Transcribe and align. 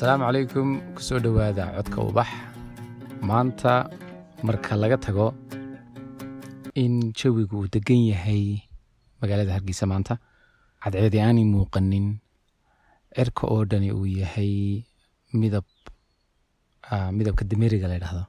asalaamu 0.00 0.24
calaykum 0.24 0.68
ku 0.96 1.00
soo 1.04 1.20
dhowaada 1.20 1.76
codka 1.76 2.00
ubax. 2.08 2.28
Maanta 3.20 3.72
marka 4.40 4.72
laga 4.72 4.96
tago 4.96 5.36
in 6.72 7.12
jawigu 7.12 7.60
uu 7.60 7.68
degan 7.68 8.00
yahay 8.08 8.64
magaalada 9.20 9.52
hargeysa 9.60 9.84
maanta 9.92 10.16
cadceedi 10.80 11.20
aanay 11.20 11.44
muuqanin 11.44 12.06
cirka 13.12 13.44
oo 13.52 13.68
dhani 13.68 13.92
uu 13.92 14.08
yahay 14.08 14.80
midab 15.36 15.68
ah, 16.88 17.12
midabka 17.12 17.44
dimeriga 17.44 17.84
la 17.92 18.00
ydhahdo 18.00 18.24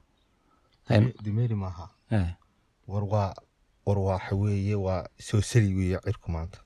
dimeri 1.24 1.56
maaha. 1.56 1.88
War 2.84 3.04
waa 3.08 3.32
war 3.88 3.98
waa 3.98 4.20
weeye 4.36 4.76
waa 4.76 5.08
soo 5.16 5.40
sali 5.40 5.72
weeye 5.72 5.96
cirku 6.04 6.28
maanta. 6.36 6.60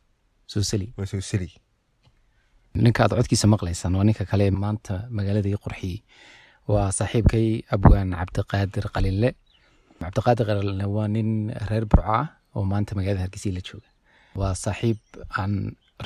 Soo 0.51 0.67
sali 0.67 0.91
waa 0.99 1.07
soo 1.07 1.23
sali 1.23 1.47
ninka 2.85 3.01
aad 3.05 3.13
codkiisa 3.19 3.47
maqlaysaan 3.55 3.95
waa 3.99 4.05
ninka 4.09 4.25
kale 4.31 4.47
maanta 4.65 4.95
magaalada 5.17 5.49
ii 5.53 5.61
qurxiyey 5.65 5.99
waa 6.73 6.89
saaxiibkay 6.99 7.47
abwaan 7.75 8.11
cabdiqaadir 8.21 8.87
qalinle 8.95 9.29
cabdiqaadir 10.03 10.47
qalinle 10.51 10.85
waa 10.97 11.09
nin 11.15 11.29
reer 11.71 11.85
burco 11.91 12.11
ah 12.21 12.27
oo 12.57 12.65
maanta 12.73 12.95
magaalada 12.99 13.23
hargeysa 13.25 13.51
la 13.57 13.63
jooga. 13.69 13.89
Waa 14.41 14.53
saaxiib 14.65 14.99
aan 15.41 15.53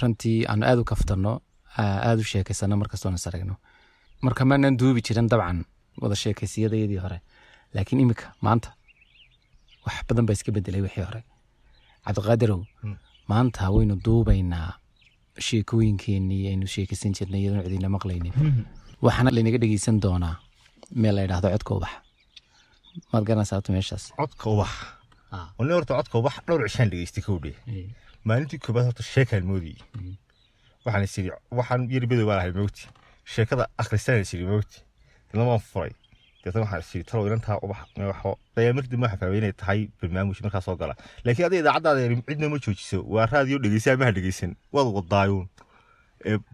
runtii 0.00 0.38
aan 0.50 0.62
aad 0.70 0.78
u 0.82 0.84
kaftanno 0.90 1.32
aa- 1.80 2.00
aad 2.08 2.18
u 2.22 2.24
sheekaysano 2.32 2.74
markastoona 2.82 3.16
is 3.20 3.26
aragno 3.30 3.54
marka 4.26 4.42
maanan 4.50 4.76
duubi 4.80 5.00
jirin 5.06 5.28
dabcan 5.32 5.58
wada 6.02 6.16
sheekaysiyadayadii 6.22 7.00
hore 7.04 7.18
laakiin 7.74 8.00
imika 8.04 8.26
maanta 8.46 8.68
wax 9.86 9.96
badan 10.08 10.24
baa 10.26 10.36
iska 10.38 10.52
bedelay 10.56 10.82
wixii 10.86 11.04
hore. 11.08 11.22
Cabdiqaadirow 12.06 12.60
Hmm. 12.82 12.96
maanta 13.32 13.70
waynu 13.74 13.94
duubaynaa 14.06 14.70
sheekooyinkeenii 15.48 16.42
aynu 16.52 16.66
sheekaysan 16.74 17.12
jirnay 17.18 17.40
iyadoon 17.42 17.64
cidina 17.66 17.88
maqlaynin. 17.96 18.32
Waxaana 19.06 19.30
laynaga 19.36 19.58
dhegeysan 19.62 20.00
doonaa 20.04 20.34
meel 21.02 21.14
la 21.16 21.22
yidhaahdo 21.24 21.48
codka 21.54 21.74
ubax 21.78 21.92
maad 23.12 23.24
garanaysaa 23.28 23.56
horta 23.58 23.72
meeshaas. 23.76 24.04
Codka 24.20 24.46
ubax 24.54 24.72
nin 25.58 25.72
horta 25.76 25.94
codka 25.98 26.18
ubax 26.22 26.34
dhowr 26.46 26.68
cishaan 26.68 26.90
dhegeystay 26.92 27.22
kowdhe 27.28 27.52
maalintii 28.24 28.58
koobaad 28.64 28.86
horta 28.90 29.02
sheekaan 29.14 29.44
moodiyey 29.50 29.78
Mm. 30.00 30.14
waxaan 30.84 31.04
is 31.08 31.18
iri 31.18 31.30
waxaan 31.58 31.80
yari 31.94 32.06
bedow 32.10 32.26
baa 32.30 32.36
lahay 32.40 32.52
moogti 32.60 32.88
sheekada 33.34 33.64
akhristaan 33.82 34.20
is 34.24 34.32
iri 34.36 34.46
moogti 34.52 34.78
dadna 35.32 35.44
waan 35.50 35.60
furay 35.70 35.92
deetna 36.44 36.60
waxaan 36.64 36.80
is 36.84 36.94
iri 36.94 37.04
talow 37.10 37.26
inantaa 37.28 37.56
ubax 37.64 37.80
waxo 38.12 38.30
dayaamardi 38.56 38.96
ma 39.02 39.08
xafaawe 39.12 39.38
inay 39.40 39.52
tahay 39.62 39.80
barnaamuj 40.00 40.38
markaa 40.44 40.60
soo 40.66 40.76
gala 40.80 40.94
laakiin 41.24 41.46
adiga 41.48 41.60
idaacaddaada 41.62 42.00
cidna 42.28 42.48
ma 42.52 42.58
joojiso 42.64 42.98
waa 43.14 43.26
raadiyo 43.32 43.58
dhegeysaa 43.64 43.96
maha 44.00 44.12
dhegeysan 44.16 44.52
waad 44.74 44.88
wadaayuun 44.98 45.46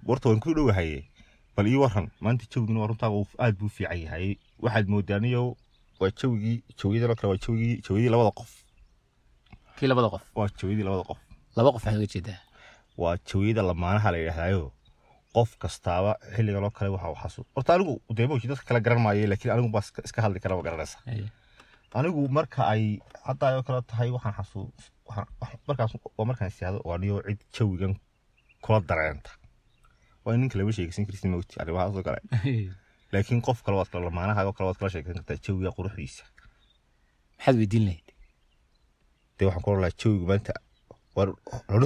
horta 0.09 0.28
waan 0.31 0.41
ku 0.45 0.55
dhowahaye 0.59 0.98
bal 1.56 1.67
ii 1.73 1.78
waran 1.84 2.06
maanta 2.25 2.45
jawigina 2.53 2.81
waa 2.83 2.87
runtaa 2.91 3.11
aad 3.45 3.55
buu 3.61 3.69
fiican 3.77 4.01
yahay 4.05 4.28
waxaad 4.65 4.87
moodaa 4.93 5.19
niyo 5.25 5.43
waa 6.00 6.11
jawigii 6.21 6.56
jawiyadii 6.81 7.15
kale 7.19 7.28
waa 7.33 7.41
jawigii 7.45 7.75
jawiyadii 7.87 8.12
labada 8.15 8.31
qof 8.39 8.53
kii 9.78 9.87
labada 9.93 10.09
qof 10.15 10.23
waa 10.39 10.48
jawiyadii 10.61 10.84
labada 10.89 11.05
qof 11.11 11.19
laba 11.56 11.71
qof 11.73 11.84
waxaa 11.87 11.98
uga 11.98 12.06
jeedaa 12.15 12.41
waa 13.03 13.17
jawiyada 13.31 13.62
lamaanaha 13.71 14.11
la 14.15 14.19
yidhaahdayo 14.23 14.73
qof 15.37 15.51
kastaaba 15.62 16.12
xilligan 16.37 16.65
oo 16.67 16.70
kale 16.79 16.89
waxa 16.95 17.09
uu 17.12 17.19
xasuus. 17.23 17.47
Horta 17.56 17.70
anigu 17.77 17.95
dee 18.17 18.27
mawji 18.31 18.48
dadka 18.51 18.65
kale 18.69 18.81
garan 18.87 19.01
maayo 19.05 19.27
laakiin 19.33 19.53
anigu 19.55 19.69
baa 19.75 19.83
iska- 20.06 20.23
hadli 20.25 20.41
kara 20.45 20.56
ma 20.59 20.62
garanaysa. 20.67 20.98
Anigu 21.98 22.20
marka 22.37 22.61
ay 22.73 22.83
hadda 23.28 23.45
oo 23.59 23.62
kale 23.69 23.81
tahay 23.91 24.09
waxaan 24.17 24.34
wax- 25.09 25.61
markaas 25.69 25.93
waa 26.19 26.27
markaan 26.31 26.48
istaado 26.53 26.78
waa 26.89 26.98
niyo 27.03 27.17
cid 27.27 27.41
jawigan 27.56 27.93
kula 28.65 28.81
dareenta 28.88 29.31
waa 30.25 30.34
in 30.34 30.41
ninka 30.41 30.56
lama 30.59 30.72
sheegaysan 30.77 31.06
karisi 31.09 31.28
mawti 31.33 31.55
arrimahaas 31.62 31.94
oo 31.99 32.03
kale. 32.09 32.21
Laakiin 33.12 33.41
qof 33.47 33.59
kale 33.65 33.77
waad 33.78 33.89
kala 33.93 34.05
lamaanaha 34.09 34.41
oo 34.49 34.53
kale 34.56 34.66
waad 34.69 34.78
kala 34.81 34.91
sheegaysan 34.94 35.22
kartaa 35.25 35.39
jawiga 35.47 35.71
quruxdiisa. 35.77 36.25
Maxaad 37.39 37.56
weydiin 37.60 37.84
lahayd? 37.89 38.09
Dee 39.39 39.47
waxaan 39.49 39.62
kula 39.66 39.77
lahaa 39.83 39.97
jawiga 40.03 40.27
maanta 40.31 40.53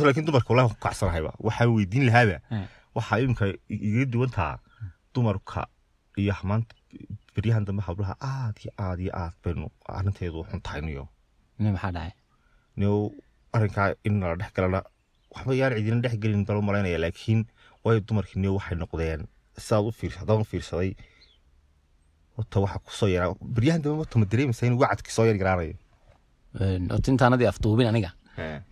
laakiin 0.07 0.27
dumarka 0.27 0.49
ku 0.71 0.77
kacsanahayba 0.85 1.31
waxaan 1.47 1.71
weydiin 1.77 2.05
lahaaba. 2.09 2.37
Waxaa 2.97 3.19
iminka 3.23 3.45
iga 3.89 4.05
duwan 4.13 4.31
taha 4.37 4.55
dumarka 5.15 5.61
iyo 6.23 6.35
maanta 6.51 6.75
beryahan 7.35 7.65
dambe 7.67 7.83
hablaha 7.89 8.15
aad 8.33 8.57
iyo 8.63 8.73
aad 8.85 8.99
iyo 9.05 9.13
aad 9.23 9.35
baynu 9.45 9.67
arrinteedu 9.99 10.45
xun 10.51 10.61
tahay 10.67 10.81
niyo 10.89 11.05
ina 11.59 11.69
maxaa 11.75 11.93
dhacay 11.97 12.13
niyo 12.79 12.93
arrinkaa 13.55 13.89
in 14.09 14.15
la 14.21 14.35
dhex 14.41 14.51
galana 14.57 14.81
waxba 15.35 15.53
yaan 15.61 15.73
cidina 15.77 16.01
dhex 16.05 16.15
gelin 16.23 16.43
bal 16.49 16.61
malaynaya 16.69 16.99
laakiin 17.05 17.41
waayo 17.85 18.01
dumarkii 18.07 18.41
niyo 18.43 18.53
waxay 18.59 18.77
noqdeen. 18.83 19.23
Sidaad 19.65 19.85
u 19.89 19.93
fiirsa 19.99 20.19
haddaan 20.23 20.41
u 20.45 20.47
fiirsaday 20.53 20.91
horta 22.37 22.57
waxa 22.65 22.79
ku 22.85 22.91
soo 22.99 23.09
yaraa 23.15 23.35
beryahan 23.57 23.83
dambe 23.83 23.97
marta 24.01 24.19
ma 24.21 24.27
dareemaysa 24.33 24.67
in 24.67 24.77
wacadkii 24.83 25.15
soo 25.17 25.27
yar 25.29 25.37
yaraanayo. 25.43 25.75
Horta 26.93 27.09
intaanadii 27.13 27.49
afduubin 27.53 27.89
aniga. 27.93 28.11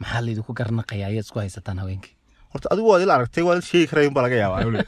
Maxaa 0.00 0.20
laydinku 0.26 0.52
garnaqayaa 0.60 1.08
ayaad 1.12 1.24
isku 1.26 1.38
haysataan 1.42 1.78
haweenkii 1.82 2.14
horta 2.52 2.66
adigu 2.72 2.86
waad 2.90 3.02
ila 3.04 3.14
aragtay 3.18 3.44
waad 3.48 3.60
sheegi 3.70 3.86
karayn 3.90 4.12
baa 4.16 4.22
laga 4.26 4.36
yaabaa. 4.42 4.84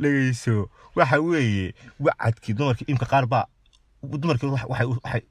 Dhegeyso 0.00 0.54
waxa 0.96 1.16
weeye 1.20 1.66
wacadkii 2.04 2.54
dumarkii 2.58 2.88
imka 2.92 3.06
qaar 3.12 3.26
baa 3.32 3.46
dumarkii 4.22 4.48
wax- 4.54 4.68
waxay 4.72 4.86
waxay 4.92 5.22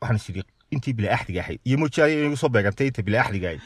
waxaan 0.00 0.18
iri 0.36 0.42
intii 0.74 0.94
bilaa 0.98 1.14
axdiga 1.16 1.40
ahayd 1.44 1.60
iyo 1.68 1.76
mojaani 1.82 2.12
inagu 2.20 2.36
soo 2.42 2.48
beegantay 2.54 2.86
inta 2.90 3.02
bilaa 3.06 3.22
axdiga 3.24 3.46
ahayd 3.48 3.62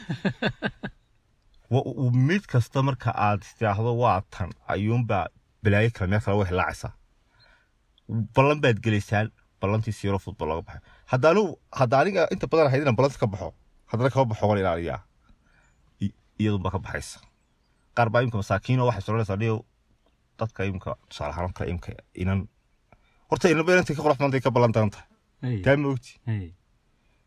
mid 2.29 2.43
kasta 2.51 2.79
marka 2.87 3.09
aad 3.27 3.39
istiraahdo 3.47 3.91
waa 4.03 4.19
tan 4.33 4.49
ayuunbaa 4.73 5.25
balaayo 5.63 5.89
kale 5.95 6.07
meel 6.11 6.21
kale 6.25 6.37
way 6.39 6.47
hilaacaysaa 6.51 6.93
ballan 8.35 8.59
baad 8.63 8.77
gelaysaan 8.85 9.27
ballantii 9.61 9.93
siiro 9.99 10.19
futbol 10.25 10.47
looga 10.49 10.63
baxay. 10.67 10.81
Hadda 11.79 11.95
aniga 12.01 12.21
inta 12.33 12.45
badan 12.51 12.67
ahayd 12.67 12.81
inaan 12.83 12.97
ballanta 12.99 13.19
ka 13.21 13.27
baxo 13.33 13.49
haddana 13.91 14.09
kama 14.13 14.25
baxo 14.31 14.43
waan 14.49 14.59
ilaaliyaa 14.63 14.99
I- 16.33 16.43
iyadunbaa 16.43 16.71
ka 16.75 16.79
baxaysa. 16.79 17.19
Qaar 17.95 18.09
baa 18.09 18.21
imka 18.25 18.37
masaakiino 18.41 18.85
waxay 18.89 19.01
soranaysaa 19.05 19.37
dhiyo 19.41 19.55
dadka 20.39 20.65
imka 20.65 20.91
tusaale 21.09 21.33
ahaan 21.33 21.53
kale 21.53 21.69
imka 21.71 21.89
inan. 22.21 22.47
Horta 23.29 23.49
inaba 23.49 23.73
inantay 23.73 23.95
ka 23.95 24.01
qurux 24.03 24.17
badantay 24.19 24.41
ka 24.41 24.49
ballan 24.55 24.71
daran 24.75 24.89
tahay 24.93 25.61
taa 25.65 25.77
ma 25.77 25.87
ogti? 25.93 26.11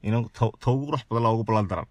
Inan 0.06 0.28
ta 0.34 0.68
ugu 0.70 0.84
qurux 0.90 1.02
badan 1.10 1.22
laa 1.24 1.32
ugu 1.36 1.44
ballan 1.48 1.66
daran 1.70 1.88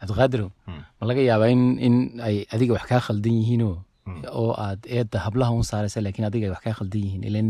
cabdiqaadirow 0.00 0.48
Hmm. 0.66 0.82
ma 0.98 1.02
laga 1.08 1.20
yaabaa 1.20 1.50
in 1.52 1.62
in 1.86 1.94
ay 2.24 2.36
adiga 2.54 2.72
wax 2.76 2.84
kaa 2.88 3.00
khaldan 3.06 3.34
yihiinoo 3.40 3.76
Hmm. 4.06 4.22
oo 4.40 4.52
aad 4.56 4.80
eedda 4.88 5.18
hablaha 5.26 5.52
un 5.52 5.64
saaraysa 5.70 6.00
laakiin 6.00 6.24
adiga 6.28 6.44
ay 6.48 6.52
wax 6.56 6.62
kaa 6.64 6.72
khaldan 6.78 7.00
yihiin. 7.04 7.22
Ilan 7.28 7.48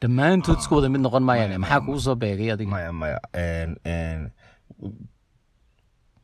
dhammaantood 0.00 0.58
isku 0.60 0.72
wada 0.80 0.88
mid 0.88 1.00
noqon 1.04 1.20
maayaan. 1.28 1.50
Maya, 1.50 1.60
maxaa 1.64 1.80
kugu 1.84 2.00
soo 2.06 2.16
beegay 2.22 2.48
adiga? 2.54 2.70
maya 2.74 2.90
maya 3.00 3.18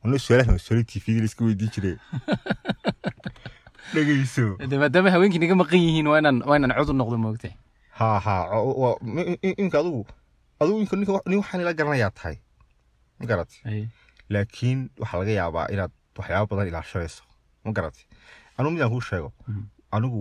n 0.04 0.08
n 0.08 0.10
wana 0.10 0.18
su'aalahan 0.24 0.58
su'aali 0.58 0.84
t 0.90 0.98
v 1.04 1.24
iska 1.28 1.44
weydiin 1.44 1.70
jiray 1.74 1.96
dhegeyso 3.94 4.56
De 4.70 4.76
maadaama 4.78 5.10
haweenkii 5.14 5.38
naga 5.42 5.54
maqan 5.62 5.80
yihiin 5.86 6.06
waa 6.10 6.18
inaan 6.22 6.72
cod 6.78 6.90
u 6.90 6.94
noqdo 7.00 7.16
moogtay 7.24 7.52
ha 7.98 8.08
ha 8.24 8.34
imka 9.62 9.78
imka 10.60 10.96
ninka 10.96 11.20
nin 11.30 11.38
waxaan 11.40 11.60
ila 11.62 11.72
garanayaa 11.78 12.10
tahay 12.18 12.36
ma 13.18 13.24
garat 13.30 13.50
laakiin 14.32 14.78
waxaa 15.02 15.18
laga 15.20 15.32
yaabaa 15.40 15.66
inaad 15.74 15.92
waxyaabo 16.18 16.46
badan 16.56 16.68
ilaashanayso 16.70 17.22
ma 17.64 17.72
garatay 17.76 18.04
anigu 18.56 18.70
midaan 18.74 18.90
kuu 18.92 19.00
sheego 19.08 19.30
anigu 19.96 20.20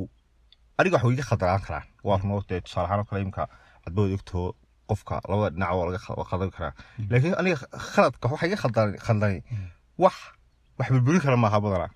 aniga 0.79 0.95
wax 0.97 1.03
way 1.05 1.13
iga 1.15 1.23
khaldanaan 1.29 1.61
karaan 1.65 1.85
waa 2.07 2.17
runoo 2.21 2.41
dee 2.49 2.61
tusaale 2.65 2.85
ahaan 2.87 2.99
oo 3.03 3.07
kale 3.09 3.21
imka 3.27 3.43
adbood 3.87 4.11
ogtoo 4.17 4.47
qofka 4.89 5.15
labada 5.29 5.49
dhinac 5.55 5.71
waa 6.19 6.25
khaldan 6.29 6.51
karaa. 6.55 6.73
Laakiin 7.11 7.35
aniga 7.39 7.57
khaladka 7.91 8.25
waxa 8.31 8.45
iga 8.49 8.57
khaldan 8.63 8.87
khaldani. 9.05 9.39
Wax 10.03 10.15
wax 10.79 10.87
burburin 10.93 11.21
kara 11.25 11.37
maaha 11.43 11.57
badanaa 11.65 11.91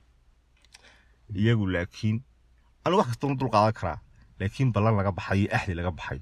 iyagu 1.41 1.65
laakiin 1.75 2.17
anigu 2.85 2.99
wax 3.01 3.07
kasta 3.11 3.25
dul 3.39 3.49
qaadan 3.55 3.73
karaa. 3.79 3.97
Laakiin 4.39 4.69
ballan 4.75 4.93
laga 4.99 5.11
baxay 5.17 5.37
iyo 5.41 5.49
axdi 5.57 5.73
laga 5.79 5.91
baxay 5.99 6.19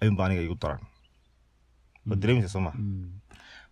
ayuunba 0.00 0.22
aniga 0.26 0.42
igu 0.46 0.56
daran. 0.62 0.80
Ma 2.06 2.14
dareemaysa 2.20 2.48
soo 2.54 2.62
maha 2.66 2.78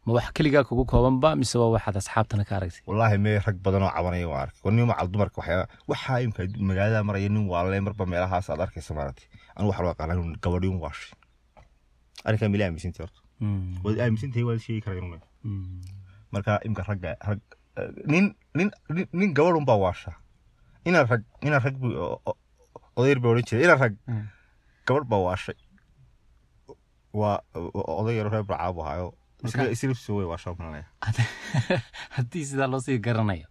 ma 0.07 0.11
wax 0.17 0.27
keligaa 0.37 0.63
kugu 0.69 0.85
koobanba 0.91 1.29
mise 1.41 1.57
waa 1.59 1.71
waxaad 1.77 1.97
asxaabtana 2.01 2.45
ka 2.49 2.53
aragtay? 2.59 2.83
Wallaahi 2.89 3.17
mee 3.25 3.39
rag 3.47 3.57
badan 3.65 3.83
oo 3.87 3.91
cabanaya 3.97 4.27
waan 4.31 4.43
arkay. 4.47 4.61
War 4.65 4.73
nin 4.77 4.87
macal 4.91 5.09
dumarka 5.13 5.37
waxyaa 5.41 5.67
waxaa 5.91 6.19
imka 6.27 6.41
magaalada 6.69 7.03
maraya 7.09 7.29
nin 7.35 7.45
waale 7.53 7.79
marba 7.87 8.05
meelahaas 8.13 8.47
aad 8.51 8.61
arkaysa 8.67 8.95
maaragtay. 8.99 9.27
Anigu 9.57 9.71
waxaa 9.71 9.85
loo 9.85 9.93
aqaana 9.95 10.13
inuu 10.15 10.37
gabadhi 10.45 10.69
un 10.75 10.79
waashay 10.85 11.11
arrinkaa 12.27 12.49
mila 12.55 12.65
aaminsantahay 12.69 13.05
horta. 13.07 13.21
Waad 13.85 13.99
aaminsantahay 14.05 14.45
waad 14.49 14.61
sheegi 14.67 14.81
karaa 14.85 14.99
inuu 15.01 15.21
marka 16.35 16.53
imka 16.69 16.83
ragga 16.89 17.11
rag 17.29 17.41
nin 18.13 18.27
nin 18.59 18.69
nin- 19.19 19.35
gabadh 19.39 19.59
unbaa 19.61 19.79
waasha. 19.85 20.13
Inaan 20.89 21.07
rag 21.13 21.23
inaan 21.47 21.63
rag 21.67 21.77
odayr 23.01 23.19
baa 23.23 23.31
odhan 23.35 23.47
jiray. 23.49 23.65
Inaan 23.67 23.81
rag 23.85 23.95
Mm. 24.13 24.25
gabadh 24.89 25.07
baa 25.13 25.23
waashay. 25.27 25.59
Waa 27.21 27.37
oday 28.01 28.17
yaro 28.19 28.31
reer 28.35 28.45
barcaabu 28.51 28.81
ahaayo. 28.85 29.09
Islifsi 29.75 30.13
way 30.17 30.27
waashaa 30.33 30.55
malanaya. 30.59 30.87
Haddii 32.17 32.45
sidaa 32.51 32.69
loo 32.73 32.81
sii 32.87 32.99
garanayo. 33.07 33.47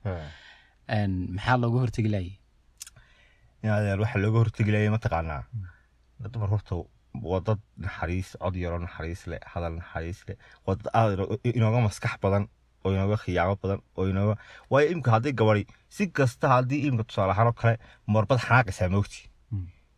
Maxaa 1.35 1.57
looga 1.63 1.79
hortegi 1.83 2.09
laayay? 2.15 2.35
Inaad 3.63 3.99
waxa 4.03 4.17
looga 4.23 4.37
hortegi 4.43 4.71
lahay 4.75 4.89
mataqaanaa 4.97 5.41
dumar 6.33 6.49
horta 6.53 6.75
waa 7.23 7.39
dad 7.47 7.59
naxariis 7.83 8.29
cod 8.41 8.55
yaroo 8.63 8.79
naxariis 8.85 9.21
leh 9.31 9.39
hadal 9.53 9.73
naxariis 9.79 10.19
leh 10.27 10.37
waa 10.65 10.75
dad 10.77 10.87
aad 10.99 11.11
inooga 11.59 11.79
maskax 11.87 12.15
badan 12.25 12.43
oo 12.83 12.91
inooga 12.95 13.17
khiyaamo 13.23 13.55
badan 13.63 13.79
oo 13.97 14.05
inooga 14.11 14.35
waayo 14.71 14.87
imika 14.93 15.11
haddii 15.15 15.33
gabadi 15.39 15.63
si 15.95 16.03
kasta 16.17 16.45
haddii 16.55 16.81
imika 16.87 17.03
tusaale 17.09 17.31
ahaan 17.35 17.47
oo 17.51 17.57
kale 17.61 17.75
marbad 18.13 18.39
xanaaqaysaa 18.45 18.89
moogti 18.95 19.21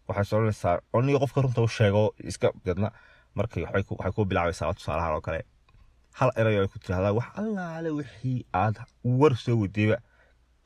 waxay 0.07 0.25
soonaysaa 0.31 0.75
oniga 0.97 1.19
qofka 1.23 1.41
runta 1.43 1.61
u 1.67 1.67
sheego 1.77 2.01
iska 2.31 2.47
deedna 2.65 2.89
markay 3.37 3.63
waxay 3.63 4.11
ku- 4.15 4.25
bilaabaysaa 4.29 4.73
tusaale 4.73 5.01
ahaan 5.01 5.15
oo 5.19 5.21
kale. 5.27 5.39
Hal 6.19 6.29
erayo 6.39 6.59
ay 6.61 6.69
ku 6.73 6.79
tirahdaa 6.79 7.13
wax 7.17 7.27
allaale 7.41 7.89
wixii 7.99 8.39
aad 8.63 8.75
war 9.19 9.33
soo 9.43 9.57
wadayba 9.61 9.97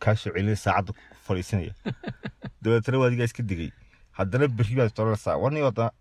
kaa 0.02 0.16
soo 0.22 0.32
celinay 0.34 0.56
saacadda 0.66 0.92
ku 0.98 1.02
fadhiisanaya 1.26 1.74
dabeetana 2.62 2.98
waa 3.02 3.08
adigaa 3.10 3.28
iska 3.32 3.44
digay. 3.50 3.72
Haddana 4.18 4.48
berri 4.58 4.76
baad 4.80 4.92
soonaysaa 4.98 5.38
wani 5.44 5.66
haddana 5.68 5.92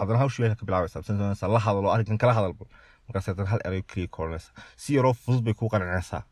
haddana 0.00 0.18
hawshii 0.22 0.54
ka 0.60 0.64
bilaabaysaa 0.68 1.00
bisan 1.02 1.18
soonaysaa 1.20 1.48
la 1.54 1.60
hadalo 1.66 1.88
arrinkan 1.94 2.18
kala 2.22 2.32
hadalbo 2.38 2.64
markaas 3.06 3.26
haddana 3.30 3.48
hal 3.52 3.60
erayo 3.66 3.82
keliya 3.90 4.08
koranaysaa 4.16 4.52
si 4.82 4.94
yaroo 4.96 5.14
fudud 5.22 5.42
bay 5.46 5.54
kuu 5.58 5.68
qancinaysaa 5.72 6.22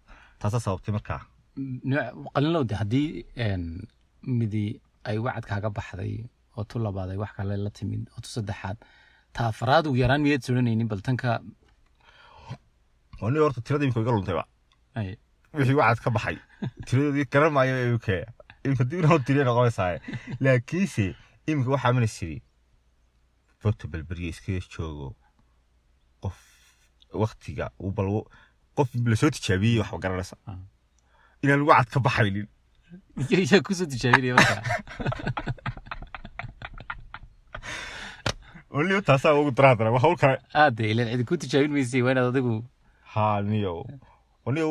taasaa 0.41 0.61
sababtay 0.67 0.93
markaa 0.97 1.21
qalinlow 2.35 2.65
de 2.71 2.75
haddii 2.81 3.09
midi 4.39 4.65
ay 5.09 5.17
wacad 5.25 5.45
kaaga 5.51 5.69
baxday 5.77 6.13
oo 6.57 6.65
tu 6.71 6.77
labaad 6.87 7.11
ay 7.15 7.19
wax 7.23 7.33
kale 7.37 7.57
la 7.67 7.71
timid 7.79 8.03
oo 8.15 8.21
tu 8.25 8.29
saddexaad 8.37 8.77
ta 9.35 9.41
afaraad 9.51 9.85
ugu 9.89 9.97
yaraan 10.05 10.23
miyaad 10.25 10.43
soranaynin 10.47 10.89
bal 10.93 11.01
tanka 11.09 11.31
wani 13.23 13.39
horta 13.45 13.61
tirada 13.67 13.85
imika 13.85 14.01
iga 14.01 14.13
luntayba. 14.17 14.45
Ay. 14.99 15.09
Wixii 15.55 15.75
waxaad 15.81 16.01
ka 16.05 16.11
baxay. 16.17 16.37
Tiradoodii 16.87 17.27
garan 17.33 17.53
maayo 17.57 17.75
imika 17.89 18.15
imika 18.65 18.85
dib 18.91 18.99
inoo 19.05 19.19
tiriya 19.27 19.45
noqonaysaa 19.49 19.99
laakiinse 20.45 21.07
imika 21.51 21.71
waxaa 21.75 21.93
mana 21.97 22.09
fogta 23.63 23.89
balberiya 23.93 24.31
iskaga 24.35 24.61
joogo 24.75 25.09
qof 26.23 26.37
waktiga 27.23 27.67
bal 27.97 28.09
qof 28.77 28.89
la 29.11 29.17
soo 29.21 29.31
tijaabiyey 29.37 29.79
waxba 29.83 29.99
garanaysa. 30.05 30.37
Ah. 30.49 30.59
inaan 31.43 31.63
wacad 31.69 31.89
ka 31.95 31.99
baxaynin. 32.07 32.49
Yaa 33.51 33.61
ku 33.67 33.75
soo 33.79 33.87
tijaabinaya 33.93 34.35
marka. 34.39 34.57
Waliba 38.71 39.03
taasaa 39.03 39.35
ugu 39.35 39.51
daraadara 39.59 39.91
waa 39.95 39.99
hawl 40.05 40.17
kale 40.23 40.37
aade 40.55 40.83
ilan 40.93 41.07
cidi 41.13 41.25
ku 41.31 41.35
tijaabin 41.43 41.73
maysay 41.75 42.03
waa 42.07 42.13
inaad 42.15 42.29
adigu 42.31 42.55
ha 43.13 43.25
niyo 43.43 43.75
waniyo 44.47 44.69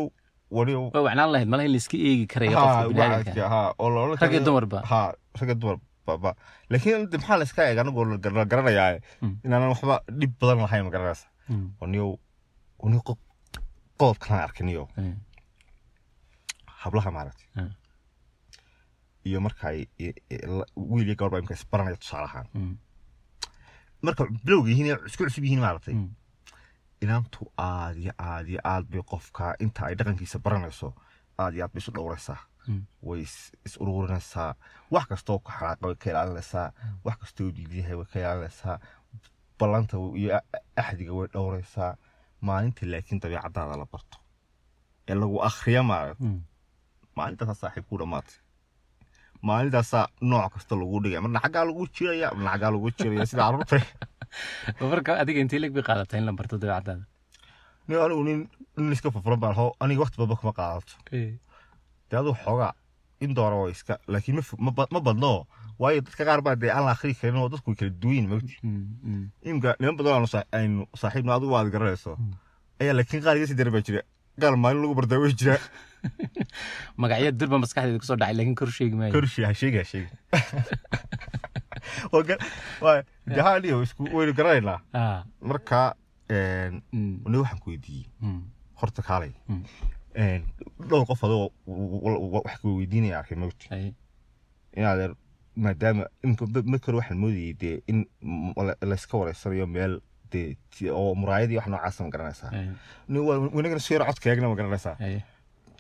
waniyo 0.58 0.82
waa 0.96 1.04
wacnaan 1.08 1.30
lahayd 1.34 1.50
malaha 1.52 1.68
in 1.68 1.74
laiska 1.76 1.98
eegi 2.10 2.26
karaya 2.34 2.56
qofka 2.56 2.88
biniaadamka 2.90 3.50
ha 3.54 3.60
oo 3.82 3.90
loola 3.96 4.16
rag 4.22 4.32
iyo 4.36 4.44
dumarba. 4.48 4.80
Ha 4.92 5.00
ragga 5.40 5.56
dumar 5.62 5.78
baba 6.10 6.32
laakiin 6.70 7.08
maxaa 7.14 7.38
la 7.40 7.44
iska 7.50 7.62
eega 7.70 7.82
anagoo 7.86 8.06
la 8.12 8.18
gar- 8.24 8.36
la 8.40 8.46
garanayaa 8.52 8.92
Mm. 9.22 9.36
inaanan 9.46 9.70
waxba 9.74 9.96
dhib 10.20 10.32
badan 10.42 10.58
lahayn 10.66 10.84
ma 10.86 10.92
garanaysa 10.96 11.28
Mm, 11.50 11.68
waniyo 11.82 12.06
waniyo 12.84 13.02
qof 13.08 13.18
qodobkan 14.00 14.40
arkaniyo 14.48 14.84
mm, 14.98 15.16
hablaha 16.82 17.10
maaragtay. 17.12 17.48
Iyo 19.28 19.40
marka 19.46 19.68
ay 19.70 19.80
i- 20.06 20.16
i- 20.34 20.46
la- 20.58 20.70
wiil 20.76 21.08
iyo 21.08 21.16
gabar 21.20 21.32
baa 21.32 21.42
imka 21.44 21.54
isbaranaya 21.60 21.98
tusaale 22.02 22.26
ahaan 22.30 22.48
marka 24.02 24.24
bilowga 24.46 24.70
yihiin 24.72 24.88
isku 25.10 25.24
cusub 25.28 25.44
yihiin 25.44 25.60
maaragtay. 25.66 25.96
Inaantu 27.04 27.52
aad 27.58 27.98
iyo 28.04 28.14
aad 28.30 28.46
iyo 28.52 28.60
aad 28.72 28.86
bay 28.92 29.02
qofka 29.12 29.56
inta 29.64 29.86
ay 29.88 29.96
dhaqankiisa 30.00 30.40
baranayso 30.46 30.94
aad 31.42 31.54
iyo 31.56 31.64
aad 31.66 31.72
bay 31.74 31.82
isu 31.84 31.92
dhowraysaa. 31.96 32.40
Way 33.08 33.22
is- 33.28 33.78
ururinaysaa 33.84 34.52
wax 34.94 35.06
kastoo 35.12 35.38
ku 35.46 35.50
xanaaqa 35.58 35.84
way 35.90 35.96
ka 36.02 36.08
ilaalinaysaa 36.14 36.68
wax 37.06 37.16
kastoo 37.24 37.50
diidiyahay 37.58 37.96
way 38.00 38.08
ka 38.12 38.18
ilaalinaysaa 38.24 38.76
ballanta 39.60 39.96
iyo 40.22 40.30
axdiga 40.82 41.14
way 41.20 41.28
dhowraysaa 41.34 41.92
maalinta 42.48 42.82
laakiin 42.92 43.20
dabeecadaada 43.24 43.76
la 43.82 43.86
barto 43.94 44.18
ee 45.10 45.16
lagu 45.22 45.38
akhriya 45.50 45.82
maaragta 45.92 46.26
Mm. 46.30 46.40
maalintaasaa 47.18 47.58
saaxiib 47.62 47.86
ku 47.90 47.96
dhammaatay 48.02 48.36
maalintaasaa 49.48 50.06
nooc 50.32 50.52
kasta 50.54 50.74
lagu 50.82 50.98
dhigaya 51.04 51.22
marna 51.26 51.40
xaggaa 51.46 51.66
lagu 51.70 51.84
jiraya 51.96 52.28
marna 52.36 52.52
xaggaa 52.54 52.72
lagu 52.76 52.88
jiraya 53.00 53.26
sida 53.32 53.42
carruurta. 53.46 53.78
Marka 54.92 55.12
adiga 55.22 55.40
intee 55.44 55.60
leg 55.64 55.72
bay 55.76 55.84
qaadataa 55.90 56.18
in 56.20 56.26
la 56.28 56.34
barto 56.40 56.56
dabeecadaada 56.64 56.94
nin 57.88 57.98
anigu 58.06 58.24
nin 58.28 58.92
iska 58.96 59.10
furfuran 59.14 59.40
baan 59.44 59.56
hoo 59.60 59.70
aniga 59.84 60.02
waqti 60.04 60.18
badba 60.22 60.36
kuma 60.42 60.54
qaadato 60.60 60.94
dee 62.10 62.18
aduu 62.22 62.36
xoogaa 62.44 62.74
in 63.24 63.34
doora 63.38 63.56
waa 63.62 63.70
iska 63.76 63.94
laakiin 64.08 64.40
ma 64.60 64.72
badno 65.08 65.32
waayo 65.80 66.00
dadka 66.02 66.24
qaar 66.28 66.42
baa 66.46 66.56
dee 66.62 66.72
aan 66.76 66.86
la 66.88 66.92
akhri 66.96 67.14
karin 67.20 67.40
oo 67.42 67.50
dadku 67.54 67.68
way 67.72 67.76
kala 67.80 67.92
duwan 68.02 68.16
yihiin 68.16 68.30
mogti 68.32 68.56
Mm, 68.64 68.86
mm. 69.04 69.26
imika 69.50 69.70
niman 69.80 69.96
badan 70.00 70.28
aynu 70.60 70.82
saaxiibna 71.02 71.36
adigu 71.36 71.54
aad 71.58 71.70
garanayso 71.76 72.16
Mm. 72.20 72.34
ayaa 72.82 72.94
laakiin 73.00 73.22
qaar 73.24 73.36
iga 73.38 73.48
sii 73.48 73.56
dara 73.60 73.72
baa 73.76 73.82
jira. 73.88 74.02
Gaal 74.40 74.56
maalin 74.64 74.82
lagu 74.84 74.96
bardaa 75.00 75.20
way 75.20 75.34
jira. 75.40 75.56
Magacyo 77.02 77.32
durba 77.40 77.58
maskaxdeeda 77.64 78.00
ku 78.00 78.06
soo 78.08 78.16
dhacay 78.20 78.36
laakiin 78.40 78.56
kor 78.60 78.72
sheegi 78.78 78.96
maayo. 79.00 79.12
Korshi 79.16 79.44
ha 79.48 79.52
sheegi 79.62 79.78
ha 79.82 79.86
sheegi. 79.92 80.10
Haa 83.46 83.60
niyo 83.60 83.84
isku 83.84 84.04
waynu 84.16 84.34
garanaynaa. 84.34 84.80
Ah, 84.94 85.24
marka 85.42 85.96
ni 86.32 87.38
waxaan 87.42 87.60
ku 87.64 87.70
weydiiyey. 87.72 88.06
Horta 88.80 89.02
kaalay 89.02 89.32
dhowr 90.90 91.06
qof 91.10 91.24
adoo 91.24 91.46
wax 92.36 92.60
ku 92.62 92.68
weydiinaya 92.80 93.20
arkay 93.20 93.38
mogti 93.38 93.68
ay, 93.76 93.94
inaad 94.78 95.16
maadaama 95.56 96.04
hore 96.86 96.98
waxaan 97.00 97.18
moodayay 97.24 97.54
dee 97.62 97.76
in 97.92 98.06
layska 98.92 99.18
wareysanayo 99.22 99.68
meel 99.68 99.94
dee 100.32 100.58
oo 101.00 101.16
muraayadii 101.22 101.58
wax 101.60 101.68
noocaasa 101.68 102.04
ma 102.04 102.10
garanaysaa 102.16 102.52
wanagana 103.56 103.80
si 103.80 103.94
yaro 103.94 104.06
codka 104.10 104.30
eegna 104.30 104.50
ma 104.50 104.56
garanaysaa 104.60 104.96
ay, 105.00 105.18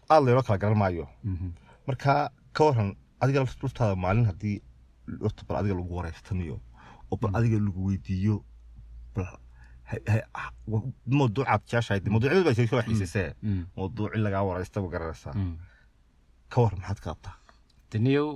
aad 0.09 0.23
laynoo 0.25 0.43
kala 0.47 0.57
garan 0.63 0.77
maayo. 0.77 1.05
Mhm, 1.23 1.49
marka 1.87 2.31
ka 2.53 2.63
waran 2.67 2.89
adiga 3.21 3.39
laftaada 3.63 3.95
maalin 3.95 4.25
haddii 4.31 4.57
horta 5.23 5.43
bal 5.47 5.57
adiga 5.61 5.75
lagu 5.79 5.95
wareystanayo 5.99 6.55
oo 7.11 7.17
bal 7.21 7.31
adiga 7.39 7.57
lagu 7.67 7.79
weydiiyo 7.89 8.35
bal 9.15 9.27
mawduucaad 11.19 11.61
jeceshahay 11.65 11.99
dee 12.03 12.11
mawduucyada 12.13 12.43
baa 12.47 12.53
soo 12.55 12.81
xiisisee. 12.87 13.29
Mm, 13.43 13.65
mawduuci 13.77 14.17
lagaa 14.25 14.43
wareysta 14.49 14.81
ma 14.81 14.87
garanaysaa 14.93 15.33
mm. 15.33 15.55
ka 16.49 16.61
waran 16.61 16.79
maxaad 16.79 16.99
ka 16.99 17.09
qabtaa 17.09 17.35
daniyow 17.91 18.29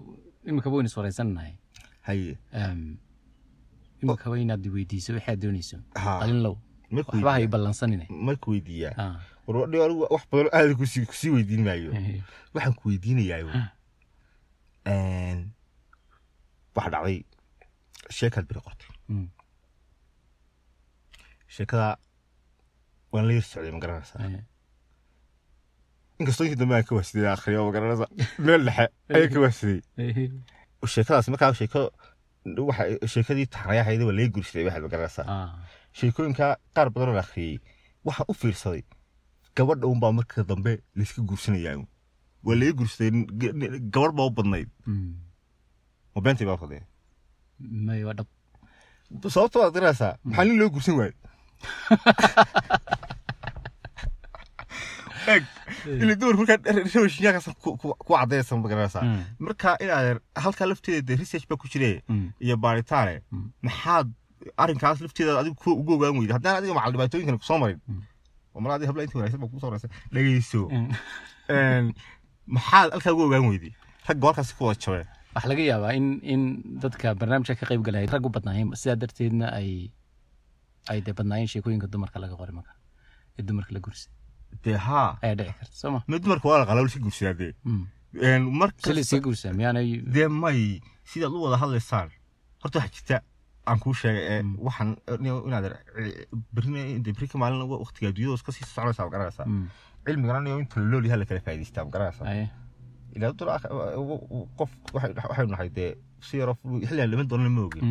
imika 0.45 0.69
waynu 0.69 0.89
iswareysannahay 0.89 1.53
haye 2.01 2.37
Em, 2.51 2.97
imika 4.01 4.29
wa 4.29 4.39
inaad 4.39 4.67
weydiiso 4.75 5.13
waxaad 5.13 5.39
doonayso? 5.43 5.77
Qalinlow 5.93 6.57
waxba 6.91 7.31
hay 7.33 7.47
ballansanine. 7.47 8.05
Marka 8.09 8.51
weydiiyaa? 8.51 8.93
Ah, 8.97 9.15
war 9.47 9.57
wadhi 9.57 9.77
anigu 9.83 10.01
wax 10.09 10.23
badan 10.31 10.49
aada 10.53 10.75
ku 10.75 10.85
sii 10.85 11.29
weydiin 11.35 11.63
maayo 11.67 11.89
ay, 11.97 12.21
waxaan 12.53 12.73
ku 12.79 12.89
weydiinayaa 12.89 13.43
waxaa 16.75 16.91
dhacday. 16.93 17.19
Sheekaad 18.09 18.45
beri 18.49 18.61
qortay. 18.65 18.89
Mm, 19.09 19.27
sheekada 21.55 21.87
waan 23.11 23.25
la 23.27 23.33
yar 23.37 23.45
socday 23.51 23.71
ma 23.75 23.79
garanaysaa 23.83 24.19
ay, 24.25 24.35
inkastoo 26.19 26.45
intii 26.47 26.59
dambe 26.61 26.75
aan 26.77 26.85
ka 26.87 26.95
waasiday 26.97 27.27
akhriyo 27.35 27.65
ma 27.67 27.71
garanaysaa 27.75 28.09
meel 28.45 28.61
dhexe 28.67 28.85
ayaan 29.15 29.31
ka 29.33 29.39
waasiday 29.45 29.79
ay, 29.97 30.31
sheekadaas 30.93 31.27
markaa 31.33 31.53
sheeko 31.59 31.81
waxa 32.69 32.83
sheekadii 33.13 33.47
taxanayahayd 33.53 34.01
waa 34.07 34.15
laga 34.17 34.29
guursaday 34.35 34.63
waxaad 34.67 34.83
ma 34.85 34.91
garanaysaa 34.93 35.25
sheekooyinka 35.99 36.47
qaar 36.75 36.87
badan 36.93 37.09
oo 37.11 37.15
la 37.19 37.23
akhriyey 37.25 37.57
waxaan 38.07 38.27
u 38.31 38.33
fiirsaday 38.41 38.83
gabadha 39.57 39.87
unbaa 39.93 40.11
marka 40.19 40.43
dambe 40.49 40.71
layska 40.97 41.21
guursanayaa 41.29 41.75
waa 42.45 42.55
laga 42.61 42.73
guursaday 42.79 43.11
gabadh 43.93 44.15
baa 44.17 44.27
u 44.29 44.33
badnayd 44.37 44.69
ma 46.15 46.19
beentay 46.25 46.47
baa 46.49 46.57
fadee 46.63 46.81
may 47.87 48.01
waa 48.07 48.13
dhab 48.17 48.27
sababta 49.35 49.59
waad 49.61 49.73
garanaysaa 49.77 50.13
maxaa 50.23 50.45
nin 50.47 50.57
loo 50.61 50.69
guursan 50.75 50.95
waayo 50.99 51.13
ku 58.05 58.13
cadaysan 58.17 58.59
ma 58.61 58.67
garanaysaa 58.71 59.03
Mm, 59.03 59.21
marka 59.45 59.69
inaad 59.83 60.19
halkaa 60.43 60.67
lafteeda 60.71 61.15
research 61.21 61.45
baa 61.49 61.57
ku 61.61 61.67
jire 61.73 61.91
mm, 62.09 62.27
iyo 62.45 62.55
baaritaane 62.63 63.15
Mm. 63.31 63.47
maxaad 63.67 64.07
arrinkaas 64.61 64.99
lafteeda 65.05 65.39
adigu 65.41 65.71
ugu 65.81 65.91
ogaan 65.97 66.17
weyda 66.19 66.33
haddaan 66.37 66.55
adiga 66.59 66.73
macal 66.77 66.91
dhibaatooyinkan 66.93 67.37
ku 67.41 67.45
soo 67.49 67.59
marin 67.63 67.79
Mm. 67.87 68.01
mar 68.63 68.71
adiga 68.75 68.89
habla 68.91 69.03
intii 69.05 69.17
wanaagsan 69.19 69.41
baa 69.43 69.67
horeysa 69.67 69.87
dhegeyso 70.13 70.61
mm. 70.71 71.91
Maxaad 72.55 72.87
halkaa 72.95 73.13
ugu 73.15 73.23
ogaan 73.29 73.45
weyday 73.51 73.73
ragga 74.07 74.25
halkaasi 74.27 74.53
ku 74.57 74.61
wada 74.67 74.79
jabeen 74.83 75.07
waxaa 75.35 75.49
laga 75.51 75.63
yaabaa 75.71 75.93
in 75.99 76.07
in 76.33 76.41
dadka 76.83 77.07
barnaamijka 77.19 77.55
ka 77.59 77.65
qayb 77.69 77.81
galaya 77.87 78.11
rag 78.13 78.25
u 78.27 78.29
badnaayeen 78.35 78.69
sidaa 78.81 78.95
darteedna 79.03 79.47
ay 79.59 79.69
ay 80.89 80.99
dee 81.05 81.13
badnaayeen 81.17 81.47
sheekooyinka 81.53 81.87
dumarka 81.93 82.17
laga 82.23 82.35
qoray 82.39 82.55
marka 82.59 82.73
ee 83.37 83.43
dumarka 83.47 83.71
la 83.75 83.79
gursa 83.85 84.07
dee 84.63 84.77
haa. 84.87 85.09
Ayaa 85.23 85.35
dhici 85.39 85.53
karta 85.59 85.75
soo 85.81 85.91
ma? 85.93 85.99
Dumarka 86.23 86.45
waa 86.49 86.59
la 86.61 86.65
qalaa 86.69 86.85
iska 86.89 86.99
guursadaa 87.05 87.33
dee. 87.41 87.53
Mm, 87.65 87.85
Een, 88.27 88.43
mar 88.59 88.69
si 88.77 88.89
la 88.89 88.93
kasta- 88.93 88.99
iskaga 89.03 89.23
guursaa 89.25 89.53
miyaanay 89.59 89.87
dee 90.15 90.27
may 90.41 90.59
sidaad 91.09 91.31
u 91.37 91.39
wada 91.45 91.57
hadlaysaan 91.63 92.09
horta 92.61 92.77
waxaa 92.79 92.93
jirta 92.95 93.15
aan 93.69 93.79
kuu 93.83 93.93
sheegay 94.01 94.25
ee 94.33 94.41
Mm. 94.43 94.55
waxaan 94.65 94.89
inaad 95.47 95.65
berika 97.17 97.35
maalin 97.41 97.63
waqtiga 97.83 98.07
adduunyada 98.11 98.35
iska 98.39 98.51
sii 98.55 98.65
soconaysaa 98.67 99.09
garanaysaa? 99.13 99.45
Mm. 99.51 99.67
cilmigana 100.05 100.49
inta 100.63 100.75
la 100.81 100.85
lool 100.91 101.05
yahay 101.07 101.19
la 101.21 101.25
kala 101.29 101.39
faa'idaystaa 101.45 101.85
garanaysaa? 101.95 102.27
Ilaa 103.15 103.31
qof 104.57 104.71
waxay- 104.95 105.49
nahay 105.53 105.69
dee 105.77 105.91
si 106.27 106.33
yaro 106.41 106.53
xilligaan 106.87 107.09
lama 107.11 107.23
doonana 107.29 107.49
ma 107.57 107.61
ogin 107.67 107.83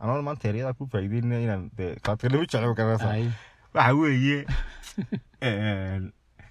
Anoo 0.00 0.22
maanta 0.26 0.48
ku 0.78 0.86
faa'iideynaya 0.92 1.40
inaan 1.46 1.64
dee 1.78 1.90
kaadkanimo 2.06 2.42
jecel 2.44 2.64
ma 2.68 2.74
garanaysaa 2.78 3.12
Aye. 3.16 3.30
waxa 3.74 3.92
weeye 4.00 4.38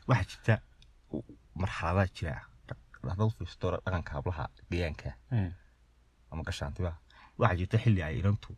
waxaa 0.09 0.27
jirta 0.31 0.53
marxaladaa 1.61 2.07
jira 2.17 2.35
haddaad 3.09 3.31
fiirsato 3.37 3.67
dhaqanka 3.85 4.11
hablaha 4.17 4.45
deegaanka 4.71 5.09
ama 6.31 6.43
gashaantiba 6.49 6.91
waxaa 7.41 7.57
jirta 7.61 7.77
xilli 7.83 8.01
ay 8.07 8.15
inantu 8.21 8.51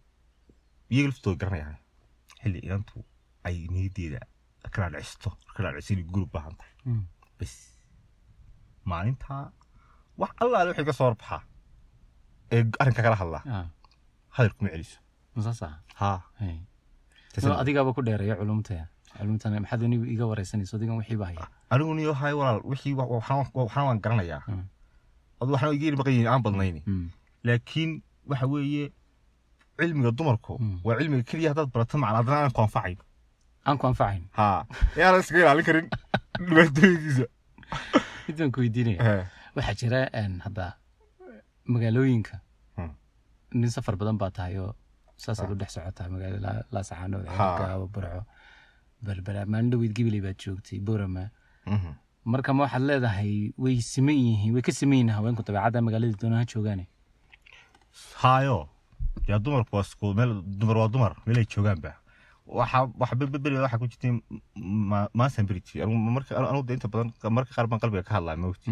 iyaga 0.94 1.08
laftooda 1.12 1.40
garanayaan 1.42 1.78
xilli 2.42 2.60
inantu 2.68 2.98
ay 3.48 3.58
niyadeeda 3.74 4.20
kala 4.76 4.88
dhicisto 4.96 5.30
kala 5.56 5.70
u 6.26 6.32
baahan 6.34 6.56
tahay 6.60 6.76
bas 7.40 7.54
maalintaa 8.92 9.44
wax 10.22 10.32
allaale 10.44 10.70
wixii 10.72 10.86
ka 10.90 10.94
soo 11.00 11.08
horbaxaa 11.10 11.42
ee 12.56 12.64
arrinka 12.82 13.02
kala 13.06 13.16
hadlaa 13.24 13.44
Ah. 14.32 14.36
hadal 14.36 14.52
kuma 14.58 14.70
celiso 14.74 14.98
ah? 16.02 17.62
adigaaba 17.62 17.94
ku 17.96 18.02
dheereeya 18.08 18.36
culumta 18.40 18.88
culumtan 19.20 19.54
maxaad 19.64 19.82
anigu 19.88 20.06
iga 20.14 20.26
wareysanayso 20.32 20.74
adigan 20.78 20.98
wixii 21.02 21.20
baa 21.22 21.30
haya 21.32 21.48
anigu 21.74 21.92
niyo 21.98 22.14
hay 22.22 22.34
walaal 22.40 22.62
wixii 22.72 22.94
wa- 23.00 23.10
waxna 23.12 23.82
waan 23.88 24.00
garanayaa 24.04 24.44
Mm. 24.48 24.66
adu 25.42 25.50
waxna 25.54 25.70
baqan 26.00 26.14
yihiin 26.16 26.30
aan 26.32 26.42
badnayni 26.46 26.82
Mm. 26.88 27.08
laakiin 27.48 27.92
waxa 28.30 28.46
weeye 28.54 28.86
cilmiga 29.80 30.12
dumarku 30.18 30.54
Mm. 30.60 30.80
waa 30.86 30.96
cilmiga 31.00 31.24
keliya 31.30 31.50
haddaad 31.52 31.70
barato 31.74 31.96
macna 32.04 32.18
haddana 32.22 32.38
aan 32.46 32.52
ku 32.56 32.62
anfacayn 32.68 32.98
aan 33.68 33.78
ku 33.80 33.86
anfacayn 33.92 34.24
haa 34.40 34.60
yaanan 35.00 35.20
iskaga 35.24 35.42
ilaalin 35.44 35.66
karin 35.70 35.88
dhibaatooyinkiisa 36.48 37.26
mid 38.28 38.36
baan 38.40 38.52
ku 38.54 38.60
weydiinaya 38.64 39.00
waxaa 39.56 39.76
jira 39.82 40.00
hadda 40.46 40.66
magaalooyinka 41.74 42.36
Hmm. 42.38 42.51
Nin 43.60 43.70
safar 43.76 43.96
badan 44.02 44.18
baa 44.22 44.32
tahay 44.38 44.58
oo 44.66 44.74
saasaad 45.24 45.52
u 45.54 45.56
dhex 45.62 45.72
socotaa 45.78 46.08
magaalada 46.14 46.52
laasaxaanood 46.74 47.26
Ha. 47.40 47.48
gaabo 47.60 47.86
burco 47.96 48.22
berbera 49.06 49.42
maalin 49.52 49.70
dhaweyd 49.74 49.94
gibiley 49.98 50.22
baad 50.26 50.38
joogtay 50.44 50.80
borama 50.88 51.26
Mhm. 51.76 51.92
marka 52.32 52.50
ma 52.58 52.64
waxaad 52.66 52.84
leedahay 52.90 53.34
way 53.64 53.76
siman 53.92 54.18
yihiin 54.26 54.52
way 54.56 54.64
ka 54.68 54.72
siman 54.80 54.96
yihiin 54.98 55.14
haweenku 55.18 55.44
dabeecadda 55.48 55.82
magaalada 55.88 56.18
doonaha 56.22 56.46
joogaane? 56.54 56.86
Haayo. 58.22 58.58
Yaa 59.30 59.40
dumarku 59.46 59.76
waa 59.76 59.84
isku 59.88 60.14
meel 60.20 60.32
dumar 60.60 60.78
waa 60.82 60.88
dumar 60.94 61.14
meelay 61.26 61.46
joogaanba 61.54 61.92
waxa 62.60 62.80
waxa 63.02 63.16
beri 63.44 63.58
waxa 63.66 63.78
ku 63.82 63.88
jirtay 63.92 64.12
marka 66.16 66.32
inta 66.76 66.88
badan 66.94 67.10
marka 67.38 67.52
qaar 67.56 67.68
baan 67.72 67.80
qalbiga 67.84 68.04
ka 68.08 68.14
hadlaa 68.18 68.36
mawti 68.44 68.70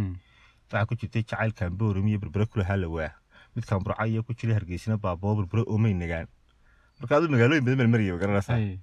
waxaa 0.72 0.86
ku 0.90 0.94
jirtay 1.00 1.24
jacaylkan 1.30 1.70
booram 1.80 2.08
iyo 2.08 2.20
berbere 2.24 2.46
kula 2.52 2.64
halawaa 2.70 3.12
midkan 3.12 3.29
burca 3.56 4.04
iyo 4.08 4.24
ku 4.24 4.34
jiray 4.34 4.56
hargeysina 4.60 4.98
baaboo 4.98 5.36
berbere 5.40 5.64
oomay 5.68 5.94
nagaan. 5.94 6.28
Marka 7.00 7.14
adu 7.18 7.28
magaalooyin 7.34 7.64
badan 7.66 7.78
baan 7.80 7.92
maraya 7.94 8.18
garanaysaa 8.22 8.56
Ay. 8.60 8.80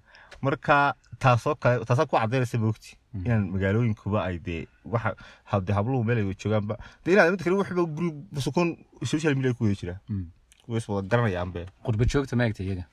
marka 0.47 0.77
taasoo 1.23 1.55
kale 1.63 1.85
taasaa 1.89 2.07
ku 2.11 2.17
cadaynaysa 2.17 2.59
moogti 2.59 2.97
Mm. 3.17 3.25
inaan 3.27 3.45
magaalooyinkuba 3.55 4.19
ay 4.29 4.37
dee 4.47 4.63
waxa 4.93 5.11
hade 5.51 5.71
habluhu 5.77 6.05
meel 6.05 6.19
ay 6.21 6.35
joogaanba. 6.43 6.75
Dee 7.05 7.13
inaad 7.15 7.31
mid 7.33 7.43
kale 7.45 7.57
waxba 7.61 7.83
guri 7.97 8.09
sukoon 8.47 8.69
social 9.13 9.35
media 9.37 9.55
ku 9.57 9.65
wada 9.65 9.77
jiraa. 9.81 9.99
Mm. 10.09 10.27
way 10.69 10.79
is 10.81 10.89
wada 10.89 11.09
garanayaanbe 11.09 11.61
qurba 11.87 12.05
joogta 12.11 12.37
ma 12.37 12.45
egta 12.49 12.63
iyaga? 12.67 12.85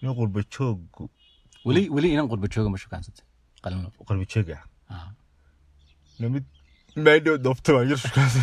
Nin 0.00 0.14
qurba 0.20 0.40
joog 0.54 0.80
weli 1.66 1.82
weli 1.94 2.08
inan 2.14 2.28
qurba 2.32 2.46
jooga 2.54 2.68
ma 2.72 2.78
shukaansatay? 2.82 3.24
Qalino 3.62 3.88
qurba 4.08 4.24
joog 4.32 4.48
na 6.20 6.28
mid 6.28 6.44
maadhow 7.06 7.36
doofta 7.46 7.70
baa 7.76 7.84
yar 7.90 7.98
shukaas 8.04 8.34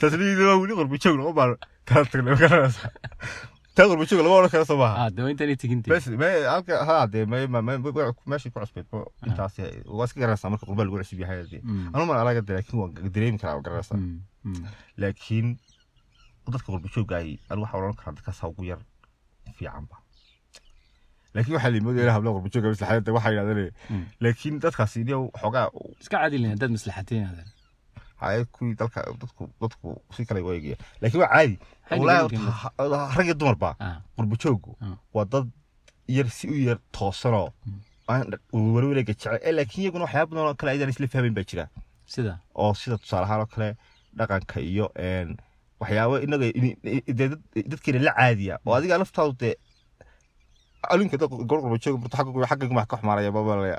tasliida 0.00 0.42
waa 0.50 0.58
weli 0.62 0.74
qurba 0.80 0.96
joog 1.04 1.16
lama 1.20 1.32
baan 1.38 1.50
kala 1.88 2.04
tagnay 2.12 2.36
garanaysa 2.42 2.88
taa 3.76 3.86
qurba 3.90 4.04
joog 4.10 4.20
lama 4.24 4.36
odhan 4.40 4.52
kara 4.54 4.64
soo 4.70 4.78
maaha 4.82 4.94
ah 5.06 5.10
halka 6.54 6.74
ha 6.88 6.96
dee 7.12 7.24
me 7.32 7.38
meeshii 8.30 8.52
ku 8.54 8.58
cusbeed 8.60 8.86
intaas 9.28 9.54
waa 9.98 10.04
iska 10.08 10.18
garanaysaa 10.22 10.50
marka 10.52 10.64
qurba 10.70 10.82
lagu 10.86 10.96
cusub 11.02 11.20
yahay 11.24 11.38
dee 11.52 11.62
Mm. 11.64 11.88
anu 11.94 12.02
man 12.10 12.16
alaga 12.22 12.40
de 12.48 12.52
laakiin 12.58 12.78
waan 12.82 12.92
dareemi 13.14 13.38
karaa 13.42 13.56
waa 13.58 13.64
garanaysaa 13.68 13.98
Mm. 14.00 14.20
Mm. 14.44 14.64
laakiin 15.02 15.48
dadka 16.52 16.68
qurba 16.74 16.88
joogga 16.94 17.14
ay 17.22 17.30
anu 17.50 17.58
waxaa 17.64 17.78
odhan 17.80 17.96
karaa 18.00 18.14
dadkaas 18.18 18.42
ugu 18.52 18.62
yar 18.70 18.80
fiicanba 19.58 19.96
laakiin 21.34 21.54
waxaa 21.56 21.72
limooda 21.76 22.02
ilaa 22.04 22.16
habla 22.18 22.30
qurba 22.36 22.48
joogga 22.54 22.68
maslaxadda 22.74 23.12
waxaa 23.16 23.32
yidhahdeen 23.34 23.72
Mm. 23.90 24.04
laakiin 24.24 24.54
dadkaas 24.64 24.94
iyo 24.96 25.18
xoogaa 25.40 25.66
iska 26.02 26.16
caadilin 26.22 26.50
haddaad 26.54 26.72
maslaxateen 26.76 27.24
kuwii 28.54 28.74
dalka 28.80 29.00
dadku 29.20 29.42
dadku 29.62 29.88
si 30.16 30.24
kale 30.28 30.40
u 30.46 30.52
eegaya 30.52 30.76
laakiin 31.00 31.20
waa 31.22 31.32
caadi 31.34 31.56
rag 33.16 33.26
iyo 33.26 33.34
dumarba 33.40 33.70
qurba 34.16 34.36
jooggu 34.42 34.72
Mm. 34.80 34.96
waa 35.14 35.24
dad 35.32 35.46
yar 36.16 36.28
si 36.36 36.44
u 36.54 36.56
yar 36.68 36.78
toosanoo 36.92 37.48
warwareega 38.52 39.12
jecel 39.12 39.38
ee 39.42 39.52
laakiin 39.58 39.82
iyaguna 39.84 40.04
waxyaaba 40.04 40.30
badan 40.30 40.46
oo 40.48 40.54
kale 40.60 40.70
aydan 40.72 40.90
isla 40.92 41.06
fahmayn 41.12 41.34
baa 41.38 41.44
jira 41.50 41.64
sida 42.14 42.32
oo 42.54 42.72
sida 42.80 42.98
tusaale 43.02 43.24
ahaan 43.26 43.40
oo 43.44 43.46
kale 43.54 43.68
dhaqanka 44.18 44.60
iyo 44.60 44.86
een, 44.98 45.28
waxyaabo 45.80 46.18
inaga 46.24 46.46
dadkeena 47.70 48.00
la 48.06 48.12
caadiya 48.18 48.54
oo 48.66 48.74
adiga 48.78 48.98
laftaadu 49.02 49.32
dee 49.42 49.54
alinka 50.92 51.16
dad 51.20 51.28
gobol 51.30 51.60
qurba 51.62 51.78
joog 51.84 52.00
barto 52.02 52.16
xagga 52.16 52.46
xagga 52.50 52.74
max 52.78 52.86
ka 52.90 52.96
xumaanaya 53.00 53.30
babalaya 53.36 53.78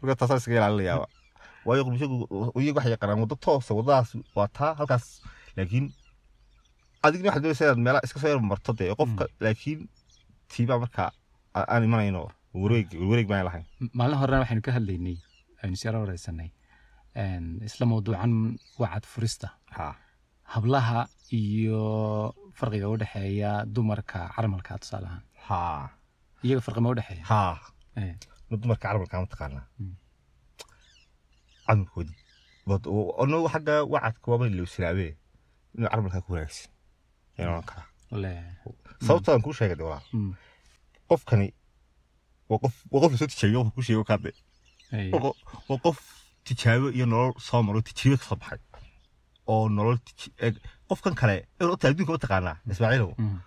marka 0.00 0.14
taasaa 0.20 0.36
iskaga 0.40 0.56
ilaalinayaaba 0.60 1.06
waayo 1.66 1.82
qurba 1.86 1.98
joog 2.02 2.12
iyaga 2.62 2.76
waxay 2.78 2.92
yaqaanaan 2.94 3.20
waddo 3.24 3.36
toosa 3.46 3.70
waddadaas 3.78 4.10
waa 4.36 4.48
taa 4.58 4.72
halkaas 4.78 5.06
laakiin 5.56 5.86
adigna 7.06 7.26
waxaad 7.28 7.42
doonaysaa 7.44 7.66
inaad 7.68 7.80
meelaha 7.86 8.04
iska 8.06 8.18
soo 8.22 8.30
yar 8.32 8.40
marto 8.52 8.70
dee 8.78 8.90
qofka 9.00 9.24
laakiin 9.44 9.80
tiibaa 10.52 10.78
markaa 10.84 11.10
aan 11.72 11.82
imanayno 11.88 12.20
warwareeg 12.60 12.88
warwareeg 13.00 13.28
baan 13.32 13.44
lahayn 13.48 13.64
maalin 13.98 14.18
horena 14.22 14.40
waxaynu 14.42 14.62
ka 14.66 14.72
hadlaynay 14.76 15.16
aynu 15.62 15.76
siyaro 15.80 15.98
wareysanay 16.04 16.50
isla 17.68 17.84
mawduucan 17.90 18.32
wacad 18.80 19.04
furista 19.12 19.48
ha 19.76 19.86
hablaha 20.54 21.00
iyo 21.40 21.82
farqiga 22.58 22.86
u 22.92 22.96
dhexeeya 23.02 23.52
dumarka 23.74 24.18
carmalka 24.36 24.78
tusaale 24.82 25.06
ahaan 25.10 25.22
ha 25.46 25.58
iyaga 26.46 26.60
farqi 26.66 26.80
ma 26.84 26.88
u 26.92 26.96
dhexeeya 26.98 27.24
dumarka 28.62 28.84
carmalka 28.88 29.14
ma 29.20 29.62
carmalkoodi 31.66 32.14
ono 33.22 33.36
xagga 33.54 33.74
wacadka 33.92 34.26
waaba 34.30 34.44
lowsanaabe 34.58 35.06
inuu 35.74 35.88
carmalkaa 35.92 36.20
ku 36.24 36.32
wanaagsan. 36.34 36.70
Ayaan 37.38 37.50
oran 37.52 37.64
karaa. 37.70 37.86
Sababtaan 39.06 39.42
kuu 39.44 39.52
sheegay 39.58 39.76
walaal. 39.88 40.04
Mm, 40.12 40.32
qofkani 41.08 41.48
waa 42.50 42.58
qof 42.62 42.74
la 43.12 43.18
soo 43.20 43.26
tijaabiyo 43.32 43.60
qofka 43.64 43.74
ku 43.76 43.82
sheego 43.86 44.04
kaade 44.10 44.30
waa 45.68 45.78
qof- 45.84 46.14
tijaabo 46.46 46.86
iyo 46.96 47.06
nolol 47.12 47.32
soo 47.46 47.62
maro 47.66 47.80
tijaabo 47.88 48.16
ka 48.20 48.24
soo 48.28 48.36
baxay. 48.42 48.58
Oo 49.50 49.68
nolol 49.76 49.98
qofkan 50.88 51.14
kale 51.20 51.36
ota 51.74 51.88
adduunka 51.88 52.12
ma 52.14 52.18
taqaanaa 52.24 52.56
ismaaciilow 52.72 53.12
mm, 53.18 53.38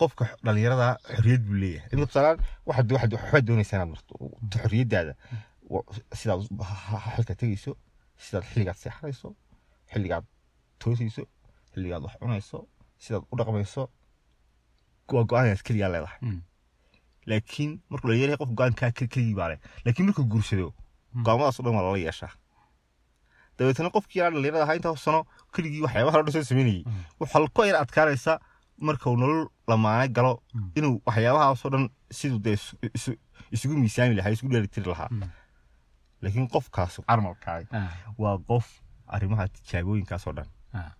qofka 0.00 0.24
dhalinyarada 0.44 0.88
xorriyad 1.16 1.42
buu 1.46 1.54
leeyahay. 1.62 1.88
Imika 1.92 2.06
tusaalaan 2.10 2.38
waxaad 2.68 3.44
doonaysaa 3.48 3.76
inaad 3.78 3.90
marto 3.94 4.12
xorriyaddaada 4.62 5.12
sidaad 6.18 6.40
xilka 7.16 7.34
tegayso 7.40 7.72
sidaad 8.24 8.44
xilligaad 8.50 8.78
seexanayso 8.82 9.28
xilligaad 9.92 10.24
toosayso 10.80 11.22
xilligaad 11.72 12.02
wax 12.06 12.14
cunayso 12.22 12.58
sidaad 13.04 13.22
u 13.32 13.34
dhaqmayso 13.38 13.82
waa 15.14 15.24
go'aanaad 15.30 15.62
keligaa 15.66 15.90
leedahay. 15.94 16.18
Mm, 16.22 16.40
laakiin 17.30 17.70
markuu 17.90 18.08
dhalinyaryahay 18.10 18.38
qof 18.42 18.50
go'aankaa 18.58 18.90
keli- 18.96 19.10
keligii 19.14 19.34
baa 19.40 19.48
leh. 19.50 19.58
Laakiin 19.84 20.06
markuu 20.08 20.24
guursado 20.32 20.68
go'aamadaas 21.24 21.60
o 21.60 21.62
dhan 21.64 21.74
waa 21.76 21.82
lala 21.86 21.98
yeeshaa. 22.06 22.32
Dabeetana 23.58 23.90
qofkii 23.96 24.20
aan 24.22 24.32
dhalinyarada 24.34 24.64
ahaa 24.66 24.74
intaa 24.78 24.96
sano 25.06 25.20
keligii 25.54 25.82
waxyaabaha 25.86 26.22
dhan 26.24 26.32
soo 26.36 26.42
sameynayay. 26.50 26.82
Mm. 26.86 27.02
waxaa 27.20 27.46
ku 27.54 27.60
yar 27.68 27.76
adkaanaysa 27.84 28.32
marka 28.86 29.06
uu 29.10 29.16
nolol 29.22 29.42
lamaane 29.70 30.06
galo 30.16 30.32
inuu 30.78 30.96
waxyaabahaasoo 31.06 31.70
dhan 31.74 31.84
siduu 32.18 32.38
dee 32.46 32.54
isu- 32.58 32.78
isu- 32.98 33.18
isugu 33.54 33.74
miisaami 33.82 34.14
lahaa 34.18 34.30
isugu 34.36 34.52
dheelitiri 34.54 34.86
lahaa. 34.92 35.08
Laakiin 36.22 36.48
qofkaas 36.54 37.00
carmalkaay 37.08 37.64
ah, 37.78 37.90
waa 38.22 38.36
qof 38.50 38.66
arrimaha 39.14 39.48
tijaabooyinkaasoo 39.56 40.32
dhan. 40.38 40.48
Ah. 40.78 40.92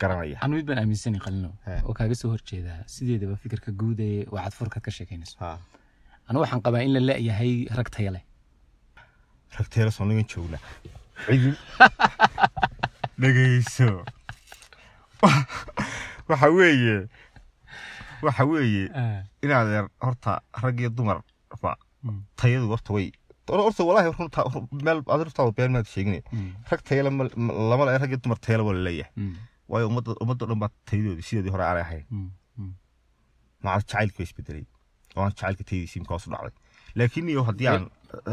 garanaya. 0.00 0.38
Anu 0.44 0.56
mid 0.58 0.66
baan 0.68 0.78
aaminsanay 0.82 1.20
qalino. 1.26 1.50
Oo 1.88 1.94
kaaga 1.98 2.14
soo 2.20 2.30
horjeedaa 2.34 2.80
sideedaba 2.94 3.36
fikirka 3.42 3.72
guud 3.80 4.00
ee 4.06 4.24
wacad 4.34 4.52
furkaad 4.58 4.82
ka 4.86 4.90
sheekeynayso 4.96 5.36
anu 6.28 6.40
waxaan 6.42 6.62
qabaa 6.66 6.82
in 6.86 6.92
la 6.96 7.00
leeyahay 7.08 7.52
rag 7.78 7.88
taya 7.94 8.10
leh. 8.16 8.24
Ragteera 9.58 9.90
sonigan 9.98 10.26
joogna 10.32 10.58
cidi 11.26 11.52
dhegeyso 13.20 13.88
waxa 16.28 16.48
weeye. 16.58 16.96
Waxa 18.22 18.44
weeye. 18.52 18.84
Inaad 19.44 19.68
yar 19.76 19.86
horta 20.06 20.40
rag 20.62 20.80
iyo 20.80 20.90
dumarba 20.90 21.76
Mm. 22.06 22.22
tayadu 22.36 22.68
horta 22.70 22.92
way 22.94 23.10
horta 23.48 23.82
walaahi 23.88 24.10
runta 24.18 24.40
meel 24.86 24.98
aad 25.12 25.20
runtaa 25.26 25.50
been 25.58 25.72
maad 25.76 25.86
sheegine 25.94 26.20
rag 26.70 26.80
tayala 26.88 27.10
lama 27.70 27.84
le 27.88 27.98
rag 28.02 28.10
iyo 28.12 28.18
dumar 28.24 28.38
tayala 28.46 28.62
waa 28.68 28.74
la 28.78 28.82
leeyahay 28.88 29.12
waayo 29.70 29.86
ummadda 30.22 30.44
dhan 30.50 30.58
baa 30.62 30.70
tayadoodii 30.90 31.26
sidoodii 31.28 31.52
hore 31.54 31.64
aanay 31.68 31.82
ahayn 31.86 32.04
maca 33.64 33.78
jacaylka 33.82 34.18
way 34.20 34.26
isbedelay 34.28 34.64
oo 35.16 35.22
aan 35.24 35.32
jacaylka 35.38 35.64
tayadiisii 35.70 35.98
imka 36.00 36.12
hoos 36.14 36.26
u 36.26 36.30
dhacday. 36.34 36.52
Laakiin 36.98 37.28
iyo 37.32 37.42
haddii 37.48 37.68
aan 37.72 37.84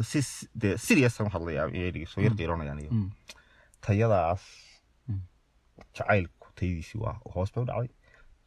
si 0.09 0.19
dee 0.61 0.73
seriousan 0.87 1.27
u 1.27 1.31
hadlayaa 1.35 1.67
iyay 1.77 1.91
dhegeyso 1.95 2.21
yar 2.25 2.35
qeyronayaan 2.39 2.79
iyo. 2.83 2.91
Tayadaas 3.85 4.43
Mm. 5.09 5.19
jacaylku 5.97 6.47
tayadiisii 6.59 6.99
waa 7.03 7.15
hoos 7.33 7.49
bay 7.53 7.63
u 7.63 7.67
dhacday 7.69 7.89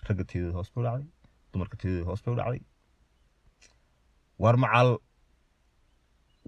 ragga 0.08 0.25
tayadooda 0.30 0.56
hoos 0.58 0.70
bay 0.75 0.80
u 0.82 0.87
dhacday 0.87 1.08
dumarka 1.52 1.76
tayadooda 1.80 2.06
hoos 2.11 2.20
bay 2.25 2.32
u 2.35 2.38
dhacday. 2.40 2.62
War 4.42 4.56
macal 4.64 4.88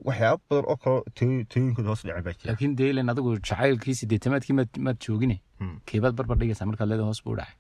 waxyaaba 0.06 0.40
badan 0.50 0.64
oo 0.72 0.76
kale 0.82 0.98
tayo- 1.18 1.44
tayooyinkooda 1.52 1.88
hoos 1.92 2.02
dhacay 2.06 2.22
baa 2.26 2.34
jira 2.38 2.48
laakiin 2.50 2.74
dee 2.78 2.90
ilan 2.92 3.10
adigu 3.12 3.30
jacaylkii 3.48 3.94
sideetamaadkii 4.00 4.54
maad 4.58 4.70
maad 4.86 4.98
joogine 5.06 5.36
Mm. 5.60 5.76
keebaad 5.88 6.14
barbar 6.18 6.36
dhigaysaa 6.40 6.66
markaad 6.70 6.88
leeda 6.92 7.04
hoos 7.08 7.20
buu 7.24 7.36
dhacay. 7.40 7.54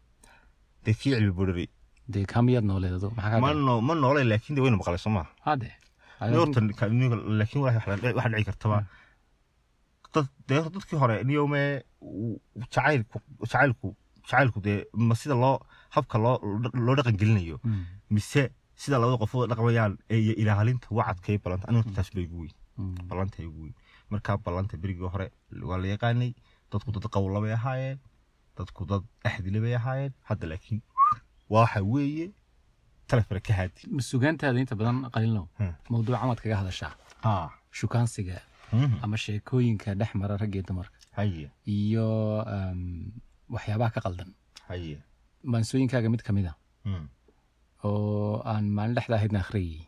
Dee 0.84 0.94
kii 1.00 1.12
cilmi 1.14 1.32
bodhari 1.38 1.66
dee 2.12 2.24
kaa 2.32 2.42
miyaad 2.46 2.64
nooleed 2.70 2.94
adu 2.98 3.10
ma 3.16 3.22
kaa 3.32 3.54
no 3.66 3.80
ma 3.88 3.94
noole 4.04 4.22
laakiin 4.32 4.54
de 4.56 4.60
wayna 4.64 4.76
maqlay 4.80 4.98
soo 5.04 5.10
maha 5.16 5.28
hade 5.48 5.68
horta 6.40 6.60
ka- 6.80 6.88
niyo- 6.98 7.22
laakiin 7.40 7.62
waxa 7.66 8.28
dhici 8.32 8.44
kartaba. 8.50 8.78
Dad 10.14 10.26
dee 10.48 10.58
horta 10.62 10.74
dadkii 10.78 10.98
hore 11.02 11.16
niyome 11.28 11.62
jacaylku 12.74 13.16
jacaylku 13.42 13.88
jacaylku 14.28 14.58
dee 14.66 14.78
ma 15.08 15.14
sida 15.20 15.34
loo 15.44 15.56
habka 15.96 16.16
loo 16.24 16.36
loo 16.86 16.94
dhaqan 16.98 17.16
gelinayo. 17.20 17.56
Mise 18.14 18.42
sida 18.82 18.96
labada 19.02 19.18
qof 19.22 19.32
wada 19.34 19.48
dhaqmayaan 19.54 19.92
iyo 20.24 20.34
ilaalinta 20.42 20.86
wacadka 20.98 21.28
iyo 21.32 21.40
ballanta 21.44 21.66
aniga 21.70 21.90
taas 21.96 22.10
bay 22.14 22.24
ugu 22.28 22.38
weyn. 22.42 22.54
Ballanta 23.10 23.36
ay 23.42 23.46
ugu 23.50 23.60
weyn. 23.64 23.74
Markaa 24.10 24.36
ballanta 24.46 24.74
berigii 24.82 25.08
hore 25.14 25.26
waa 25.68 25.78
la 25.82 25.86
yaqaanay 25.94 26.30
dadku 26.72 26.88
dad 26.94 27.06
qowla 27.14 27.38
bay 27.44 27.52
ahaayeen 27.58 27.98
dadku 28.58 28.82
dad 28.90 29.02
axdile 29.28 29.58
bay 29.64 29.74
ahaayeen. 29.80 30.12
Hadda 30.28 30.44
laakiin 30.50 30.78
waxa 31.54 31.80
weeye 31.92 32.26
talefare 33.08 33.40
ka 33.46 33.52
haadi. 33.58 33.80
Sugaantaada 34.10 34.58
inta 34.62 34.74
badan 34.80 34.96
qalinlow 35.14 35.46
Hmm. 35.58 35.74
mawduuca 35.90 36.26
maad 36.30 36.40
kaga 36.42 36.56
hadashaa? 36.62 36.92
Shukaansiga 37.78 38.36
ama 39.04 39.16
sheekooyinka 39.24 39.94
dhex 40.00 40.10
mara 40.20 40.36
rag 40.42 40.54
iyo 40.54 40.62
dumarka 40.68 40.96
iyo 41.76 42.06
waxyaabaha 43.54 43.90
ka 43.94 44.00
qaldan? 44.06 44.30
Maansooyinkaaga 45.52 46.08
mid 46.10 46.22
ka 46.22 46.32
mid 46.32 46.46
a 46.50 46.54
Mm. 46.88 47.08
Oo 47.84 48.42
aan 48.52 48.64
maalin 48.76 48.94
dhexda 48.96 49.14
ahaydna 49.16 49.40
akhriyay 49.44 49.80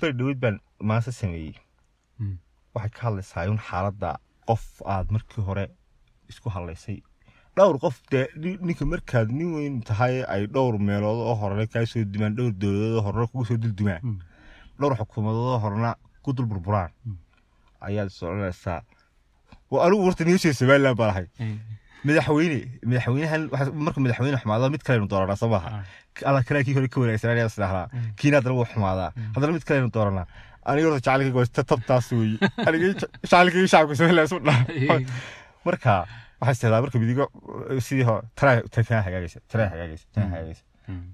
bari 0.00 0.12
dhaweyd 0.18 0.38
baan 0.42 0.56
maanse 0.88 1.12
sameeyey. 1.20 1.54
Mm. 2.20 2.36
waxay 2.74 2.90
ka 2.96 3.00
hadlaysaa 3.06 3.48
un 3.52 3.58
xaaladda 3.68 4.10
qof 4.48 4.64
aad 4.94 5.06
markii 5.14 5.42
hore 5.48 5.64
isku 6.30 6.48
hadlaysay. 6.56 6.98
Dhowr 7.56 7.76
qof 7.84 7.96
dee 8.10 8.26
ni- 8.42 8.58
ninka 8.66 8.84
markaad 8.92 9.28
nin 9.38 9.50
weyn 9.56 9.76
tahay 9.88 10.14
ay 10.32 10.42
dhowr 10.54 10.74
meelood 10.86 11.20
oo 11.28 11.34
horena 11.40 11.64
kaa 11.72 11.84
soo 11.90 12.04
dimaan 12.12 12.34
dhowr 12.38 12.52
dowladood 12.60 12.94
oo 12.98 13.02
horena 13.06 13.26
kugu 13.30 13.44
soo 13.48 13.56
duldumaan 13.62 14.00
Mm. 14.02 14.18
dhowr 14.80 14.94
xukuumadood 14.98 15.48
oo 15.54 15.58
horena 15.64 15.90
ku 16.22 16.28
dul 16.36 16.46
burburaan. 16.50 16.90
Mm. 17.06 17.16
ayaad 17.86 18.08
soconaysaa 18.16 18.80
anigu 19.84 20.04
warta 20.06 20.22
niusha 20.24 20.52
somaliland 20.58 20.96
baa 21.00 21.06
lahay 21.10 21.26
madaxweyne 22.04 22.60
madaxweynahan 22.90 23.42
marka 23.86 24.00
madaxweyne 24.04 24.38
xumaado 24.42 24.70
mid 24.74 24.82
kalenu 24.86 25.08
dooranaa 25.12 25.36
soo 25.42 25.50
maaha 25.54 25.82
alla 26.30 26.42
kale 26.48 26.64
kii 26.66 26.74
hore 26.78 26.88
ka 26.88 27.00
wanaagsanaa 27.00 27.48
isdhahlaa 27.50 27.86
kiina 28.20 28.38
haddana 28.38 28.54
wuu 28.58 28.68
xumaadaa 28.74 29.10
haddana 29.34 29.52
mid 29.56 29.66
kalenu 29.70 29.90
dooranaa 29.96 30.26
aniga 30.70 30.86
horta 30.90 31.00
jacaylkayga 31.00 31.38
waa 31.40 31.64
tabtaas 31.72 32.12
weeye 32.12 32.38
aniga 32.68 32.92
jacaylkayga 33.02 33.68
shacabka 33.72 33.98
somaliland 34.00 34.28
isu 34.28 34.40
dhaa. 34.48 34.98
Marka 35.66 35.92
waxaa 36.40 36.56
istahdaa 36.56 36.80
marka 36.84 37.02
midigo 37.02 37.26
sidii 37.86 38.06
hore 38.08 38.26
tanaa 38.40 39.02
hagaagaysa 39.06 39.44
tanaa 39.52 39.68
hagaagaysa 39.74 40.06
tanaa 40.14 40.30
hagaagaysa. 40.34 40.64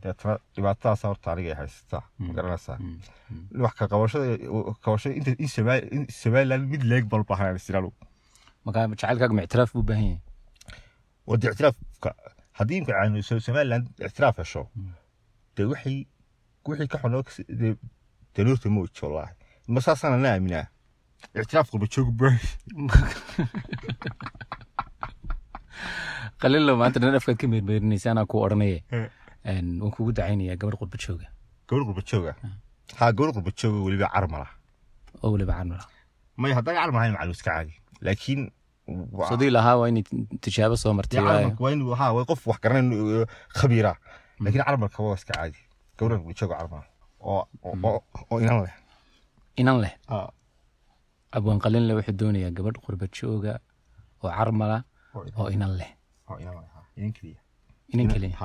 Deetana 0.02 0.34
dhibaatadaas 0.56 1.06
horta 1.08 1.32
aniga 1.32 1.54
ay 1.54 1.58
haysataa 1.62 2.02
ma 2.26 2.34
garanaysaa 2.36 2.78
wax 3.64 3.74
ka 3.78 3.88
qabashada 3.92 4.36
qabashada 4.84 5.36
in 5.94 6.06
somaliland 6.20 6.68
mid 6.74 6.82
leeg 6.92 7.08
bal 7.14 7.24
baahan 7.30 7.58
istiraalu 7.62 7.90
markaa 8.66 8.86
jacaylkaaga 8.92 9.38
ma 9.38 9.46
ictiraaf 9.48 9.72
buu 9.76 9.86
baahan 9.90 10.06
yahay 10.10 10.23
wada 11.26 11.50
ictiraafka 11.50 12.10
haddii 12.58 12.78
imka 12.80 12.92
caano 12.92 13.22
somaliland 13.46 13.86
ictiraaf 14.06 14.36
hesho 14.42 14.62
dee 15.56 15.64
wixii 15.70 16.88
ka 16.92 16.98
dee 18.34 18.44
noorta 18.44 18.68
ma 18.74 18.80
weji 18.84 19.00
wallaahi 19.06 19.34
ma 19.74 19.80
saasana 19.86 20.16
na 20.24 20.28
aaminaa 20.34 20.66
ictiraaf 21.40 21.70
qurba 21.70 21.86
joog 21.94 22.08
baa 22.20 22.36
qalinlow 26.42 26.76
maanta 26.80 26.98
dhan 27.02 27.16
afkaad 27.18 27.38
ka 27.40 27.46
meermeerinaysa 27.52 28.10
anaa 28.12 28.26
ku 28.30 28.36
odhanaye. 28.44 28.78
Een, 29.50 29.66
waan 29.80 29.92
kugu 29.94 30.12
dacaynayaa 30.16 30.56
gabadh 30.60 30.78
qurba 30.80 30.96
jooga 31.04 31.26
gabadh 31.68 31.86
qurba 31.88 32.02
jooga 32.10 32.32
haa 32.98 33.10
gabadh 33.16 33.34
qurba 33.36 33.50
jooga 33.60 33.78
weliba 33.86 34.08
carmala 34.14 34.48
oo 35.22 35.30
weliba 35.34 35.52
carmala 35.58 35.84
maya 36.40 36.54
haddaan 36.58 36.76
carmal 36.80 37.00
ahayn 37.00 37.12
macalus 37.16 37.42
ka 37.46 37.50
caadi 37.50 37.74
laakiin 38.06 38.40
sodii 39.30 39.50
lahaa 39.56 39.76
waa 39.80 39.88
inay 39.92 40.02
tijaabo 40.44 40.76
soo 40.82 40.92
martay 40.98 41.18
qof 42.30 42.42
wax 42.50 42.58
garanayn 42.64 42.88
uh, 42.92 43.24
khabiira 43.58 43.92
laakiin 44.42 44.64
carmalka 44.68 44.98
waa 45.06 45.16
iska 45.20 45.32
caadi. 45.38 45.58
Gabadh 45.98 46.18
qurba 46.20 46.34
jooga 46.40 46.54
carmala 46.60 46.84
oo 47.20 47.42
oo 48.30 48.38
inan 48.44 48.58
leh. 48.64 48.74
Inan 49.60 49.76
leh? 49.84 49.92
Ah, 50.14 50.28
abwaan 51.36 51.58
qalinle 51.64 51.92
wuxuu 51.98 52.16
doonayaa 52.20 52.50
gabadh 52.56 52.78
qurba 52.84 53.06
jooga 53.18 53.52
oo 54.22 54.30
carmala 54.38 54.78
oo 55.14 55.48
inan- 55.56 55.76
leh. 55.80 55.90
Inan 57.92 58.06
keliya 58.12 58.36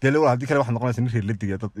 dee 0.00 0.10
lawal 0.12 0.28
haddii 0.32 0.46
kale 0.48 0.58
waxaad 0.60 0.74
noqonaysa 0.76 1.00
nin 1.02 1.12
reer 1.14 1.24
la 1.28 1.34
diga 1.40 1.56
dad 1.62 1.72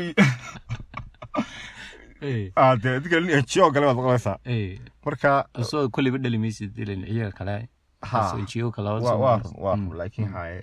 ah 2.56 2.66
haddii 2.70 3.08
kale 3.74 3.84
baad 3.86 3.96
noqonaysaa 3.96 4.38
marka 5.04 5.30
kolliba 5.94 6.18
dhali 6.24 6.38
maysid 6.44 6.78
ilan 6.82 7.04
ciyaga 7.08 7.32
kale 7.38 7.54
Mm. 9.76 9.92
laakiin 9.98 10.28
haye 10.36 10.58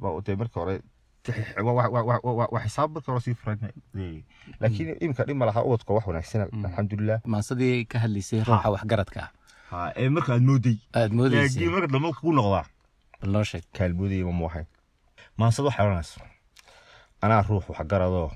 waa 0.00 0.20
dee 0.26 0.36
marka 0.40 0.56
hore 0.60 0.76
waa- 1.66 2.62
xisaab 2.64 2.90
marka 2.94 3.08
hore 3.12 3.20
sii 3.26 3.34
furan 3.40 3.58
laakiin 4.60 4.96
imika 5.00 5.24
dhib 5.28 5.36
ma 5.40 5.46
laha 5.48 5.60
ubadka 5.68 5.94
wax 5.96 6.04
wanaagsan 6.06 6.40
alxamdulilah 6.66 7.18
maansadii 7.34 7.84
ka 7.90 7.98
hadlaysay 8.04 8.40
ruuxa 8.48 8.68
waxgaradka 8.74 9.20
ah 9.72 9.90
ee 9.96 10.08
marka 10.16 10.30
aad 10.34 10.42
mooday. 10.48 10.76
Aad 10.94 11.12
moodaysay 11.18 11.68
marka 11.74 11.86
dambe 11.94 12.08
noqdaa. 12.38 12.64
Bal 13.20 13.30
noo 13.34 13.44
sheeg 13.50 13.64
kaalmoodaya 13.76 14.24
ma 14.28 14.32
muuhayn 14.40 14.66
maansad 15.38 15.64
waxay 15.66 15.84
odhanaysa 15.86 16.20
anaa 17.24 17.42
ruux 17.48 17.64
waxgaradoo 17.72 18.30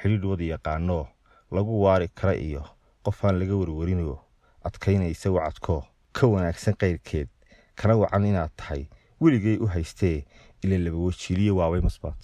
xidhiidh 0.00 0.26
wada 0.30 0.44
yaqaanoo 0.54 1.04
lagu 1.52 1.82
waari 1.82 2.08
kara 2.08 2.34
iyo 2.34 2.64
qofaan 3.02 3.38
laga 3.38 3.56
warwarinoo 3.56 4.18
adkaynaysa 4.64 5.30
wacadkoo 5.30 5.82
ka 6.12 6.26
wanaagsan 6.26 6.74
qayrkeed 6.74 7.28
kana 7.74 7.96
wacan 7.96 8.24
inaad 8.26 8.50
tahay 8.56 8.86
weligay 9.20 9.56
u 9.58 9.66
haystee 9.66 10.24
ila 10.62 10.78
laba 10.78 10.96
wajiiliyo 10.98 11.56
waabay 11.56 11.80
masbaad 11.80 12.20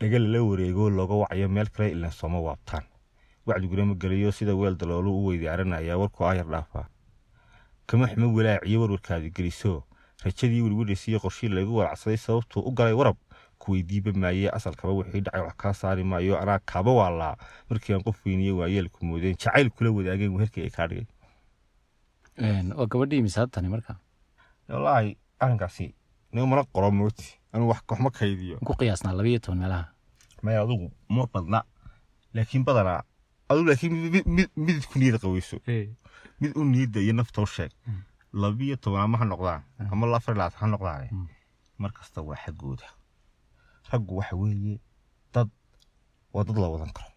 dhaga 0.00 0.18
lala 0.18 0.42
wareegoo 0.42 0.90
looga 0.90 1.14
wacayo 1.14 1.48
meel 1.48 1.68
kale 1.68 1.90
ilan 1.90 2.10
sooma 2.10 2.40
waabtaan. 2.40 2.84
Wacdiguna 3.46 3.84
ma 3.84 3.94
geliyo 3.94 4.32
sida 4.32 4.54
weel 4.54 4.76
daloolu 4.76 5.10
u 5.18 5.26
weydaaranaya 5.26 5.98
warku 5.98 6.24
aayar 6.24 6.46
dhaafaa. 6.46 6.86
Kama 7.86 8.06
xumo 8.08 8.34
walaaciyo 8.36 8.80
warwarkaadi 8.80 9.30
geliso? 9.30 9.82
Rajadii 10.24 10.60
welwelisiyo 10.62 11.20
qorshii 11.20 11.48
lagu 11.48 11.76
walacsaday 11.76 12.16
sababtuu 12.16 12.60
u 12.60 12.70
galay 12.72 12.92
warab 12.92 13.16
kuweydiiba 13.62 14.10
maaye 14.22 14.48
asalkaba 14.58 14.92
wixii 14.98 15.20
dhacay 15.26 15.42
wax 15.46 15.56
kaa 15.62 15.72
saari 15.80 16.04
maayo 16.10 16.34
anaa 16.42 16.58
kaaba 16.70 16.90
waalaa 17.00 17.34
markii 17.70 17.92
aan 17.94 18.02
qof 18.06 18.18
weyniye 18.26 18.52
waayeelku 18.60 19.04
moodeen 19.06 19.36
jacayl 19.42 19.68
kula 19.76 19.90
wadaageen 19.96 20.32
weherkii 20.36 20.62
ay 20.66 20.70
kaa 20.76 20.86
dhigay 20.90 21.06
Een, 22.40 22.72
waa 22.78 22.86
gabadhii 22.86 23.22
mise 23.22 23.40
hadda 23.40 23.50
tani 23.54 23.68
marka 23.68 23.96
wallaahi 24.68 25.16
arrinkaasi 25.44 25.86
nin 26.32 26.48
mana 26.48 26.64
qoro 26.72 26.90
mooti 26.90 27.26
anuu 27.52 27.68
wax 27.68 27.80
wax 27.90 28.00
ma 28.00 28.10
kaydiyo. 28.10 28.56
Ku 28.66 28.72
qiyaasnaa 28.80 29.12
laba 29.12 29.28
iyo 29.28 29.38
toban 29.38 29.58
meelaha. 29.58 29.84
Maya 30.42 30.60
adugu 30.62 30.86
ma 31.08 31.26
badna 31.32 31.58
laakiin 32.34 32.64
badanaa 32.64 33.02
adugu 33.48 33.66
laakiin 33.68 33.92
mid- 34.12 34.26
mid- 34.36 34.52
midid 34.56 34.84
ku 34.90 34.98
niyada 34.98 35.18
qaweyso 35.18 35.56
mid 36.40 36.52
u 36.56 36.64
niyadda 36.64 37.00
iyo 37.00 37.12
nafta 37.12 37.42
u 37.42 37.46
sheeg. 37.46 37.72
Mm. 37.86 38.02
labiyo 38.42 38.76
toban 38.76 39.02
ama 39.02 39.18
ha 39.18 39.24
noqdaan 39.24 39.62
ama 39.92 40.16
afar 40.16 40.34
iyo 40.34 40.38
labaatan 40.40 40.60
ha 40.60 40.66
noqdaan 40.66 41.08
Mm. 41.12 41.26
mar 41.78 41.92
kasta 41.92 42.22
waa 42.22 42.36
xaggooda 42.44 42.86
raggu 43.92 44.12
waxa 44.18 44.36
weeye 44.42 44.74
dad 45.34 45.48
waa 46.32 46.44
dad 46.46 46.56
la 46.62 46.68
wadan 46.74 46.92
karo. 46.96 47.10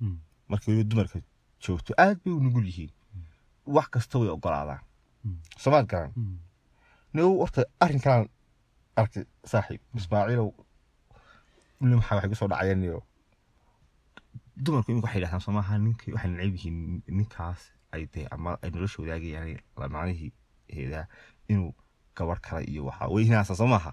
Mm. 0.00 0.18
marka 0.48 0.64
weliba 0.70 0.88
dumarka 0.90 1.18
joogto 1.62 1.92
aad 1.98 2.18
bay 2.24 2.32
u 2.34 2.40
nugul 2.44 2.66
yihiin. 2.70 2.90
Wax 3.74 3.86
kasta 3.94 4.18
way 4.18 4.28
ogolaadaan 4.36 4.80
soomaad 5.62 5.86
garan 5.92 6.12
nigow 7.14 7.38
horta 7.42 7.60
arrinkaan 7.84 8.28
arkay 9.00 9.24
saaxiib. 9.50 9.80
Ismaaciilow 9.98 10.50
weli 11.80 11.94
maxaa 11.98 12.14
waxay 12.16 12.30
ku 12.30 12.36
soo 12.40 12.48
dhacayeen 12.52 12.80
niyo 12.82 12.98
dumarku 14.64 14.90
imika 14.92 15.06
waxay 15.06 15.20
dhahdaan 15.22 15.40
soomaaha 15.46 15.78
ninka 15.84 16.04
waxay 16.14 16.30
necab 16.30 16.54
yihiin 16.56 16.78
ninkaas 17.18 17.60
ay 17.94 18.02
dee 18.12 18.26
ama 18.34 18.50
ay 18.62 18.70
nolosha 18.70 19.02
wadaagayaan 19.02 19.58
macnihii 19.94 20.32
heedaa 20.76 21.06
inuu 21.50 21.72
gabar 22.16 22.38
kale 22.46 22.64
iyo 22.72 22.82
waxaa 22.88 23.08
way 23.14 23.24
hinaasa 23.28 23.54
soo 23.60 23.66
maaha 23.74 23.90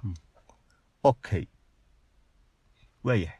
okay 1.03 1.45
waayahay 3.03 3.39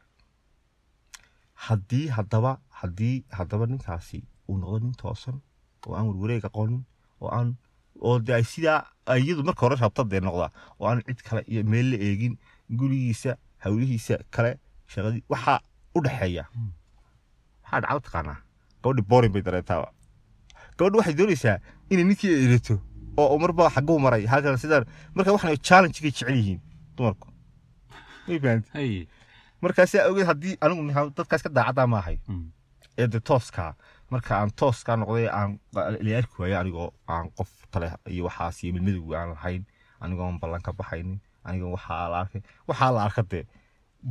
haddii 1.66 2.06
haddaba 2.16 2.52
haddii 2.80 3.24
haddaba 3.38 3.66
ninkaasi 3.66 4.22
uu 4.48 4.58
noqdo 4.58 4.78
nin 4.84 4.94
toosan 5.02 5.40
oo 5.86 5.94
aan 5.96 6.06
warwareeg 6.10 6.44
aqoonin 6.50 6.82
oo 7.20 7.28
aan 7.38 7.54
oo 8.00 8.18
sidaa 8.52 8.80
iyadu 9.16 9.44
marka 9.46 9.60
hore 9.66 9.76
rabta 9.76 10.04
dee 10.04 10.20
noqda 10.20 10.50
oo 10.80 10.86
aan 10.90 11.02
cid 11.06 11.20
kale 11.26 11.42
iyo 11.46 11.62
meel 11.64 11.90
la 11.92 11.96
eegin 11.96 12.34
gurigiisa 12.78 13.36
hawlihiisa 13.64 14.18
kale 14.34 14.58
shaqadii 14.92 15.22
waxaa 15.32 15.60
u 15.96 16.00
dhexeeya 16.04 16.44
maxaa 17.62 17.80
dhacdo 17.80 18.00
taqaanaa? 18.06 18.38
Gabadhi 18.82 19.02
boring 19.10 19.32
bay 19.34 19.42
dareentaaba 19.46 19.88
gabadhi 20.78 20.96
waxay 20.98 21.14
doonaysaa 21.20 21.58
inay 21.90 22.04
ninkii 22.10 22.34
erato 22.46 22.74
oo 23.16 23.38
marba 23.38 23.70
xaguu 23.74 23.98
maray 24.04 24.26
halkan 24.32 24.58
sidaan 24.58 24.84
marka 25.14 25.32
waxaan 25.36 25.56
challenge-gay 25.68 26.10
jecel 26.10 26.34
yihiin 26.40 26.60
dumarku 26.96 27.28
markaasi 29.62 29.98
ogeed 30.10 30.26
haddii 30.30 30.54
anigu 30.64 30.82
dadkaas 31.18 31.42
ka 31.42 31.48
daacaddaa 31.56 31.86
ma 31.86 31.98
ahay. 32.02 32.16
Ee 32.98 33.06
de 33.12 33.18
tooskaa 33.28 33.72
marka 34.12 34.32
aan 34.40 34.50
tooskaa 34.60 34.96
noqday 35.00 35.26
aan 35.38 35.50
la 36.04 36.10
arki 36.20 36.34
waayo 36.42 36.56
anigoo 36.62 36.88
aan 37.12 37.26
qof 37.38 37.50
kale 37.72 37.86
iyo 38.14 38.24
waxaas 38.28 38.56
iyo 38.64 38.72
midmadowga 38.76 39.14
aan 39.20 39.30
lahayn 39.34 39.62
anigoon 40.02 40.38
ballan 40.42 40.62
ka 40.66 40.72
baxaynin 40.78 41.18
anigoon 41.48 41.72
waxaa 41.76 42.08
la 42.12 42.16
arkay 42.22 42.42
waxaa 42.68 42.90
la 42.94 43.00
arka 43.08 43.22
dee 43.30 43.44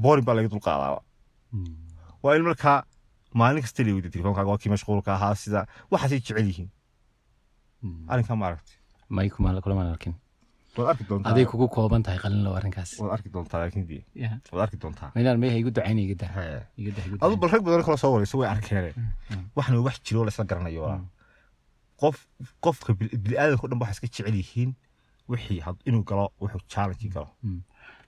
boring 0.04 0.26
baa 0.28 0.36
laga 0.38 0.50
dulqaadaaba 0.54 1.02
waa 2.24 2.36
in 2.38 2.44
markaa 2.50 2.80
maalin 3.40 3.62
kasta 3.66 3.84
la 3.86 3.92
weyda 3.96 4.10
telefonkaaga 4.16 4.50
waa 4.54 4.58
kii 4.62 4.72
mashquulka 4.74 5.12
ahaa 5.18 5.36
sida 5.44 5.60
waxaasay 5.92 6.20
jecel 6.26 6.48
yihiin. 6.52 6.70
Arrinkaa 8.12 8.36
ma 8.42 8.46
aragti 8.50 8.74
may 9.16 9.30
kulamaan 9.30 9.88
arkin 9.94 10.14
aday 11.30 11.46
kugu 11.52 11.68
kooban 11.76 12.02
tahay 12.06 12.20
qalin 12.24 12.42
low 12.46 12.54
arrinkaas 12.60 12.92
waad 13.00 13.12
arki 13.18 13.30
doontaa 13.36 13.60
laakiin 13.62 13.86
dee 13.90 14.04
waad 14.52 14.64
arki 14.66 14.78
doontaa? 14.84 15.10
Maynaan 15.16 15.40
meeha 15.44 15.58
igu 15.62 15.70
ducayna 15.76 16.02
iga 16.06 16.16
dah 16.22 16.32
Hee. 16.38 16.62
iga 16.82 16.92
dah 16.98 17.04
igu 17.08 17.16
adu 17.24 17.34
dah 17.36 17.40
bal 17.42 17.50
rag 17.54 17.62
badan 17.66 17.84
kala 17.88 17.98
soo 18.04 18.12
wareyso 18.16 18.36
way 18.42 18.50
arkeen. 18.56 18.94
Waxna 19.56 19.82
wax 19.88 19.96
jiro 20.06 20.24
la 20.26 20.32
isla 20.34 20.46
garanayo 20.52 20.82
walaa 20.86 21.02
qof 22.02 22.18
qofka 22.66 22.92
bini'aadanka 23.24 23.64
o 23.66 23.68
dhan 23.72 23.80
waxay 23.84 23.96
iska 23.98 24.08
jecel 24.14 24.36
yihiin 24.42 24.72
wixii 25.32 25.60
inuu 25.90 26.04
galo 26.10 26.26
wuxuu 26.42 26.62
challenge 26.74 27.08
galo. 27.16 27.30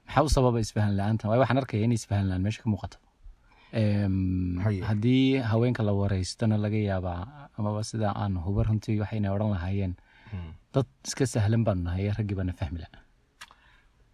Maxaa 0.08 0.23
u 0.28 0.30
sababa 0.36 0.60
isfahan 0.65 0.93
la'aanta? 0.99 1.23
Waayo 1.30 1.41
waxaan 1.43 1.60
arkaya 1.62 1.84
inay 1.86 1.99
isfahan 2.02 2.26
la'aan 2.30 2.41
meesha 2.45 2.62
ka 2.63 2.69
muuqato. 2.73 2.97
Haddii 4.88 5.38
haweenka 5.52 5.84
la 5.84 5.93
wareystona 5.99 6.58
laga 6.65 6.78
yaabaa 6.89 7.49
amaba 7.58 7.84
sida 7.89 8.10
aan 8.23 8.34
huba 8.45 8.63
runtii 8.67 8.99
waxayna 9.04 9.34
odhan 9.36 9.52
lahaayeen 9.56 9.93
dad 10.74 10.88
iska 11.08 11.24
sahlan 11.34 11.63
baanu 11.67 11.82
nahay 11.88 12.06
raggii 12.17 12.38
baana 12.39 12.54
fahmi 12.60 12.80
la 12.84 12.88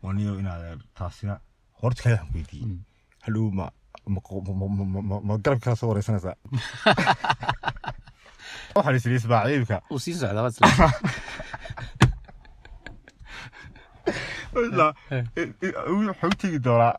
waniyo 0.04 0.32
inaad 0.42 0.64
taasina 0.98 1.34
horta 1.82 2.00
kale 2.04 2.16
waxaan 2.16 2.34
weydiiyey 2.36 2.78
hadhow 3.26 3.46
ma 3.60 3.66
ma 4.14 4.20
ma- 4.60 4.74
ma- 4.78 4.90
ma- 4.94 5.06
ma- 5.10 5.24
ma 5.28 5.34
garab 5.46 5.60
kala 5.64 5.76
soo 5.80 5.90
wareysanaysaa? 5.92 6.36
Waxaan 8.76 8.96
isiri 9.00 9.16
ismaaciilka 9.20 9.76
uu 9.92 10.00
sii 10.04 10.14
socdaa 10.22 10.44
waa 10.44 10.52
isla 10.54 10.68
ilaa 14.66 14.92
wuxuu 15.90 16.34
tegi 16.42 16.60
doonaa. 16.68 16.94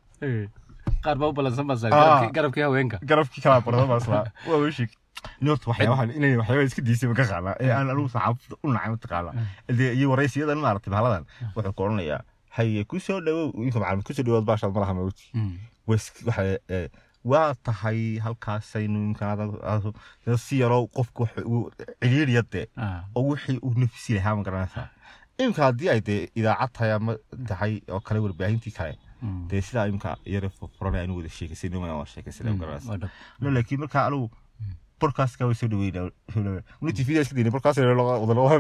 Qaar 1.04 1.16
baa 1.20 1.28
u 1.32 1.34
balansan 1.38 1.66
baa 1.70 1.76
garabkii- 2.36 2.64
haweenka. 2.66 2.96
Garabkii 3.10 3.42
kala 3.44 3.60
barada 3.66 3.86
baaslaa 3.92 4.24
waa 4.48 4.58
weshig 4.64 4.90
horta 5.52 5.70
waxyaabahan 5.70 6.10
inay 6.18 6.36
waxyaaba 6.40 6.62
iska 6.70 6.82
diisay 6.88 7.08
ma 7.10 7.14
ka 7.20 7.24
qaana 7.32 7.50
ee 7.64 7.70
aan 7.78 7.90
anugu 7.94 8.08
saxaafada 8.14 8.56
u 8.64 8.72
nacay 8.74 8.90
mataqaana 8.96 9.30
dee 9.78 9.92
iyo 9.98 10.10
waraysiyadan 10.12 10.58
maaragtay 10.64 10.92
bahaladan 10.94 11.24
wuxuu 11.56 11.72
ku 11.76 11.82
odhanayaa 11.86 12.22
haye 12.56 12.84
ku 12.90 13.00
soo 13.06 13.20
dhawow 13.26 13.50
inka 13.66 13.78
macalin 13.82 14.02
ku 14.08 14.12
soo 14.16 14.22
dhawood 14.26 14.44
baashaad 14.50 14.72
malaha 14.74 14.94
mawti 15.00 15.26
Mm. 15.34 15.56
Ee, 16.70 16.88
waa 17.30 17.54
tahay 17.66 18.18
halkaasaynu 18.24 19.00
si 20.44 20.60
yaroo 20.62 20.86
qofku 20.96 21.26
ciriiriya 22.02 22.42
dee. 22.52 22.66
Ah. 22.76 23.04
oo 23.16 23.24
wixii 23.30 23.58
uu 23.66 23.74
nafsi 23.82 24.14
lahaa 24.16 24.34
ma 24.36 24.42
garanaysaa. 24.48 24.88
Imka 25.42 25.62
haddii 25.66 25.88
ay 25.94 26.00
dee 26.08 26.20
idaacad 26.40 26.70
tahay 26.76 26.92
ama 26.92 27.16
tahay 27.50 27.72
oo 27.88 28.00
kale 28.00 28.20
warbaahintii 28.24 28.72
kale 28.78 28.94
Mm. 29.22 29.48
dee 29.50 29.60
sidaa 29.60 29.86
imka 29.92 30.16
yara 30.34 30.48
furfuran 30.48 30.94
aynu 31.00 31.16
wada 31.18 31.28
ma 32.52 32.60
garanaysaa. 32.62 32.90
Waa 32.90 32.96
dhab. 33.02 33.10
no 33.40 33.50
laakiin 33.56 33.80
markaa 33.84 34.06
anigu 34.08 34.30
borkaaska 35.02 35.42
way 35.48 35.54
soo 35.60 35.68
dhaweyna 35.72 36.00
una 36.80 36.90
tvda 36.98 37.20
iska 37.24 37.34
dayna 37.38 37.50
borkaas 37.56 37.76
wada 37.78 38.34
loo 38.38 38.48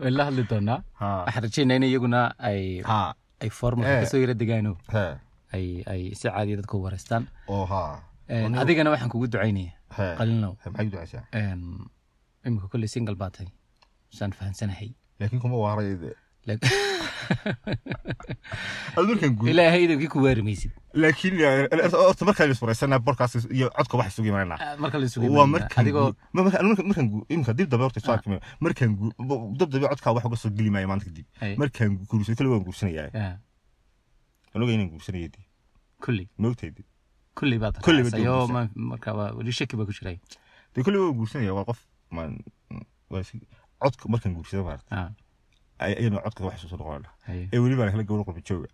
way 0.00 0.10
la 0.18 0.22
hadli 0.28 0.42
doonaa 0.52 0.78
waxaan 1.00 1.42
rajeynaa 1.46 1.76
in 1.80 1.84
iyaguna 1.90 2.20
ay 2.50 2.62
ay 3.42 3.50
formalka 3.60 3.92
Eh. 3.94 4.00
ka 4.02 4.06
soo 4.12 4.20
yara 4.24 4.34
degaano 4.42 4.72
ay 5.56 5.66
ay 5.92 6.02
si 6.18 6.24
caadiya 6.28 6.56
dadka 6.60 6.74
u 6.78 6.82
wareystaan. 6.86 7.24
Adigana 8.62 8.88
waxaan 8.94 9.10
kugu 9.14 9.26
ducaynaya. 9.32 9.72
Qalinow 10.18 10.52
imika 12.46 12.66
kolley 12.72 12.88
single 12.94 13.16
baa 13.22 13.30
tahay. 13.36 13.50
Saan 14.18 14.32
fahansanahay 14.38 14.90
laakiin 15.20 15.40
kuma 15.42 15.56
waaray 15.64 15.88
Markaan 18.96 19.36
ilaahay 19.52 19.82
idankii 19.86 20.08
ku 20.12 20.18
waari 20.24 20.42
maysid 20.42 20.72
laakiin 21.02 21.34
horta 21.92 22.24
markaan 22.28 22.50
is 22.54 22.60
wareysanaa 22.62 22.98
borkaas 23.08 23.34
iyo 23.52 23.68
codka 23.76 23.96
wax 24.00 24.08
isugu 24.12 24.28
imanayna. 24.28 24.56
Ah, 24.60 24.76
marka 24.82 24.98
la 24.98 25.06
markaan 25.46 25.86
markaan 26.32 26.64
markaan- 26.68 26.88
markaan 26.88 27.56
dib 27.58 27.68
dambe 27.70 27.84
horta 27.84 28.00
soo 28.00 28.12
arkay 28.16 28.40
markaan 28.60 28.90
dab 29.58 29.68
dambe 29.72 29.86
codkaa 29.92 30.12
wax 30.16 30.24
uga 30.24 30.36
soo 30.36 30.50
geli 30.58 30.70
maayo 30.70 30.88
maanta 30.88 31.04
kadib. 31.08 31.26
Markaan 31.60 31.90
guursan 32.08 32.34
kale 32.38 32.48
waan 32.52 32.64
guursanayaa 32.66 33.10
Ah, 33.14 33.34
anuga 34.54 34.72
inaan 34.72 34.90
guursanaya 34.94 35.28
dee 35.34 35.44
kulli. 36.04 36.24
Moogtahay 36.38 36.72
dee 36.76 36.86
kulli 37.38 37.56
Kulli 37.86 38.02
marka 38.90 39.10
weli 39.38 39.52
shaki 39.52 39.76
baa 39.76 39.86
ku 39.88 39.92
jiray. 39.98 40.16
Dee 40.74 40.82
kulli 40.86 40.98
waan 41.02 41.14
guursanaya 41.18 41.52
waa 41.58 41.64
qof 41.68 41.80
maan 42.10 42.32
waa 43.12 43.22
si 43.28 43.40
codka 43.82 44.08
markaan 44.12 44.34
guursada 44.34 44.62
maarata 44.68 45.12
Ayana 45.78 46.22
codka 46.24 46.44
wax 46.44 46.66
soo 46.66 46.76
noqonayna 46.76 47.10
haye, 47.28 47.48
ee 47.52 47.58
weli 47.62 47.76
kala 47.76 48.02
gabadh 48.02 48.26
qurbi 48.28 48.42
jooga. 48.42 48.68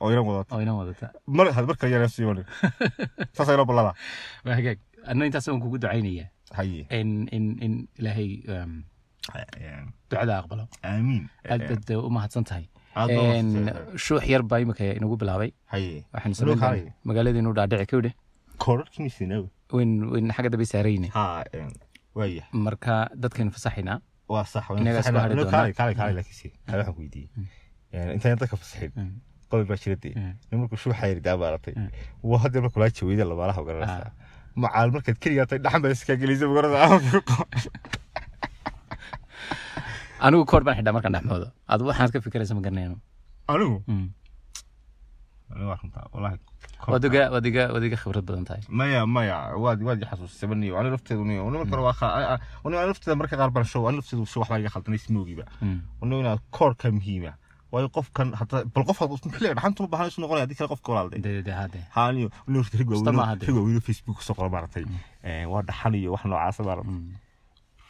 Oo 0.00 0.10
inan 0.62 0.74
wadata 0.80 1.12
mar 1.26 1.46
sii 2.08 2.24
saasa 3.36 3.54
ina 3.54 3.64
ballada 3.64 3.92
waa 4.44 4.56
hagaag. 4.58 4.78
Anna 5.06 5.26
intaas 5.28 5.48
waan 5.48 5.60
kugu 5.60 5.78
ducaynaya 5.78 6.26
haye 6.58 6.86
in 6.90 7.28
in 7.36 7.44
in 7.60 7.74
ilaahay 7.98 8.30
um, 8.48 8.84
ducada 10.10 10.34
aqbalo. 10.40 10.64
Aamiin 10.82 11.28
aad 11.50 11.62
baad 11.70 11.90
u 11.96 12.10
mahadsan 12.16 12.44
tahay 12.44 12.66
shuux 14.04 14.24
yar 14.32 14.42
baa 14.42 14.60
imika 14.64 14.84
inagu 14.98 15.16
bilaabay. 15.22 15.52
Haye 15.74 16.04
waxaan 16.14 16.92
magaalada 17.04 17.38
inuu 17.44 17.54
dhaadhici 17.60 17.86
ka 17.90 17.96
widhe 18.00 18.12
weyn 19.72 19.92
weyn 20.12 20.32
xagga 20.36 20.50
dambe 20.52 20.66
saarayne 20.72 21.08
marka 22.66 22.96
dadkaynu 23.22 23.54
fasaxaynaa 23.56 23.98
waa 24.32 24.44
sax 24.52 24.64
Inaga 24.82 25.00
isku 25.04 25.18
hadhi 25.24 25.36
doonaa. 25.38 25.52
kaalay 25.54 25.72
kaalay 25.78 25.94
kaalay 26.00 26.14
laakiinse 26.18 26.48
kale 26.68 26.78
waxaan 26.80 26.94
ku 26.96 27.00
weydiiyey 27.04 28.14
intaan 28.16 28.38
dadka 28.42 28.56
fasaxin 28.62 28.90
qodob 29.50 29.66
baa 29.70 29.78
jira 29.84 29.96
dee 30.04 30.12
Mm. 30.18 30.32
nin 30.50 30.56
markuu 30.60 30.78
shuuxa 30.82 31.04
yari 31.10 31.20
daa 31.28 31.36
baaratay 31.42 31.74
Mm. 31.78 31.88
waa 32.30 32.40
hadda 32.44 32.58
marka 32.64 32.78
laa 32.82 32.90
jaweyda 32.98 33.24
labaalaha 33.32 33.60
garanaysaa 33.68 34.10
macaal 34.62 34.88
markaad 34.96 35.16
keligaa 35.22 35.46
tay 35.50 35.58
dhaxan 35.64 35.80
baa 35.84 35.92
iskaa 35.96 36.16
gelaysa 36.22 36.44
ma 36.50 36.54
garanaysaa 36.58 37.00
anigu 40.26 40.44
koor 40.50 40.62
baan 40.66 40.76
xidhaa 40.78 40.94
markaan 40.96 41.14
dhexmoodo 41.16 41.48
adu 41.72 41.82
waxaad 41.90 42.10
ka 42.14 42.18
fikiraysa 42.26 42.54
ma 42.58 42.62
garanayno 42.66 42.96
anigu 43.54 43.76
iga 47.88 47.96
khibrad 48.02 48.24
badan 48.28 48.44
tahay. 48.48 48.62
Maya 48.78 49.00
maya 49.16 49.36
waad 49.64 49.78
waad 49.86 50.02
i 50.02 50.06
xasuusisay 50.10 50.48
baniyo 50.50 50.74
ani 50.80 50.88
lafteedu 50.94 51.24
niyo. 51.28 51.42
Ani 51.48 51.56
waa 52.76 52.86
lafteeda 52.90 53.16
marka 53.20 53.36
qaar 53.40 53.50
baan 53.56 53.64
show 53.72 53.82
ani 53.88 53.96
lafteedu 54.00 54.26
show 54.32 54.40
waxbaa 54.42 54.58
iga 54.62 54.70
khaldanay 54.74 54.98
smoogiba 55.04 55.44
Mm. 55.62 55.80
inaad 56.22 56.40
koorka 56.56 56.86
muhiima. 56.98 57.32
Waayo 57.72 57.88
qofkan 57.96 58.28
hadda 58.40 58.56
bal 58.74 58.84
qof 58.88 58.98
had 59.00 59.10
xilliga 59.34 59.54
dhaxanta 59.58 59.78
u 59.84 59.88
noqonaya 60.22 60.44
haddii 60.44 60.58
kale 60.60 60.68
qofka 60.74 60.88
walaalday 60.92 61.20
horta 62.58 63.80
facebook 63.88 64.16
ku 64.18 64.22
soo 64.28 64.34
qora 64.38 64.48
maaragtay 64.54 64.84
Eh, 65.28 65.44
waa 65.52 65.62
dhaxan 65.68 65.94
iyo 66.00 66.08
wax 66.14 66.22
noocaasa 66.30 66.62
maaragtay 66.68 66.92
Mm. 67.00 67.14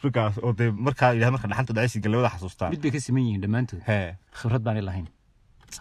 rigaas 0.03 0.35
oo 0.45 0.53
dee 0.59 0.69
markaa 0.85 1.11
ilahay 1.17 1.31
marka 1.35 1.47
dhaxanta 1.51 1.73
dhacaysi 1.75 1.99
galabada 2.03 2.29
xasuustaan. 2.35 2.69
Mid 2.73 2.81
bay 2.83 2.91
ka 2.95 2.99
siman 3.05 3.23
yihiin 3.27 3.41
dhammaantood. 3.43 3.81
Khibrad 4.39 4.63
baan 4.65 4.77
lahayn 4.89 5.07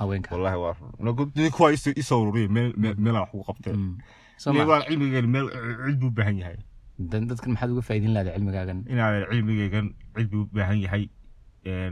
haweenka 0.00 0.28
wallahi 0.35 0.57
waa 0.64 0.74
run. 0.78 1.50
Kuwaa 1.57 1.72
isoo 2.02 2.18
ururiya 2.22 2.48
meel 2.57 2.70
meel- 2.83 2.98
meelaan 3.05 3.22
wax 3.24 3.35
ugu 3.35 3.44
qabteen 3.48 3.76
Mm. 3.76 3.94
soo 4.42 4.52
ma 4.52 4.64
waa 4.70 4.81
cilmigeen 4.87 5.26
meel 5.35 5.46
cid 5.87 5.96
buu 6.00 6.09
u 6.12 6.16
baahan 6.18 6.37
yahay. 6.42 6.57
Dadkan 6.98 7.50
maxaad 7.55 7.70
uga 7.74 7.83
faa'iidin 7.88 8.12
lahada 8.14 8.31
cilmigaagan? 8.37 8.78
Inaan 8.92 9.24
cilmigeygan 9.31 9.87
cid 10.16 10.28
buu 10.33 10.42
u 10.44 10.48
baahan 10.55 10.78
yahay. 10.85 11.05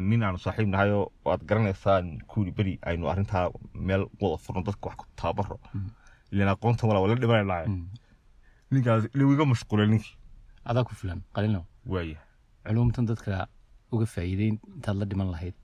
Nin 0.09 0.21
aanu 0.27 0.39
saaxiib 0.45 0.69
nahay 0.75 0.91
oo 0.99 1.07
aad 1.33 1.43
garanaysaan 1.49 2.07
kuuri 2.31 2.51
beri 2.59 2.75
aynu 2.89 3.05
arrintaa 3.13 3.47
meel 3.89 4.03
wada 4.21 4.37
furno 4.45 4.61
dadka 4.69 4.85
wax 4.89 4.97
ku 5.01 5.05
tababaro 5.21 5.57
Mm. 5.75 5.89
ilan 6.33 6.49
aqoontan 6.55 6.87
wala 6.91 7.01
wala 7.05 7.15
dhimanaynaay 7.23 7.67
Mm. 7.69 7.87
ninkaas 8.73 9.05
liwiga 9.19 9.45
mashquulay 9.53 9.87
ninkii. 9.93 10.15
Adaa 10.71 10.85
ku 10.87 10.93
filan 11.01 11.21
qalino 11.35 11.61
waaya 11.93 12.19
culumtan 12.67 13.07
dadka 13.11 13.47
uga 13.95 14.07
faa'iideyn 14.15 14.57
intaad 14.77 14.97
la 15.01 15.05
dhiman 15.11 15.29
lahayd 15.35 15.55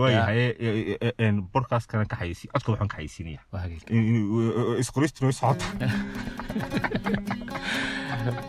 waayahay 0.00 0.40
bodcastkana 1.54 2.04
ka 2.12 2.16
xayeysi 2.20 2.48
codka 2.52 2.72
waxaan 2.72 2.88
ka 2.92 2.96
xayeysiinaya 2.98 3.40
waa 3.52 3.60
hagaag 3.64 3.82
isqoristuna 4.82 5.32
socota 5.32 5.66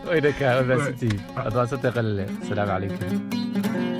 wayna 0.08 0.30
kaa 0.38 0.52
wadaasitiin 0.60 1.18
adwaasatay 1.48 1.92
qalile 1.96 2.24
asalaamu 2.42 2.70
calaykum 2.72 3.95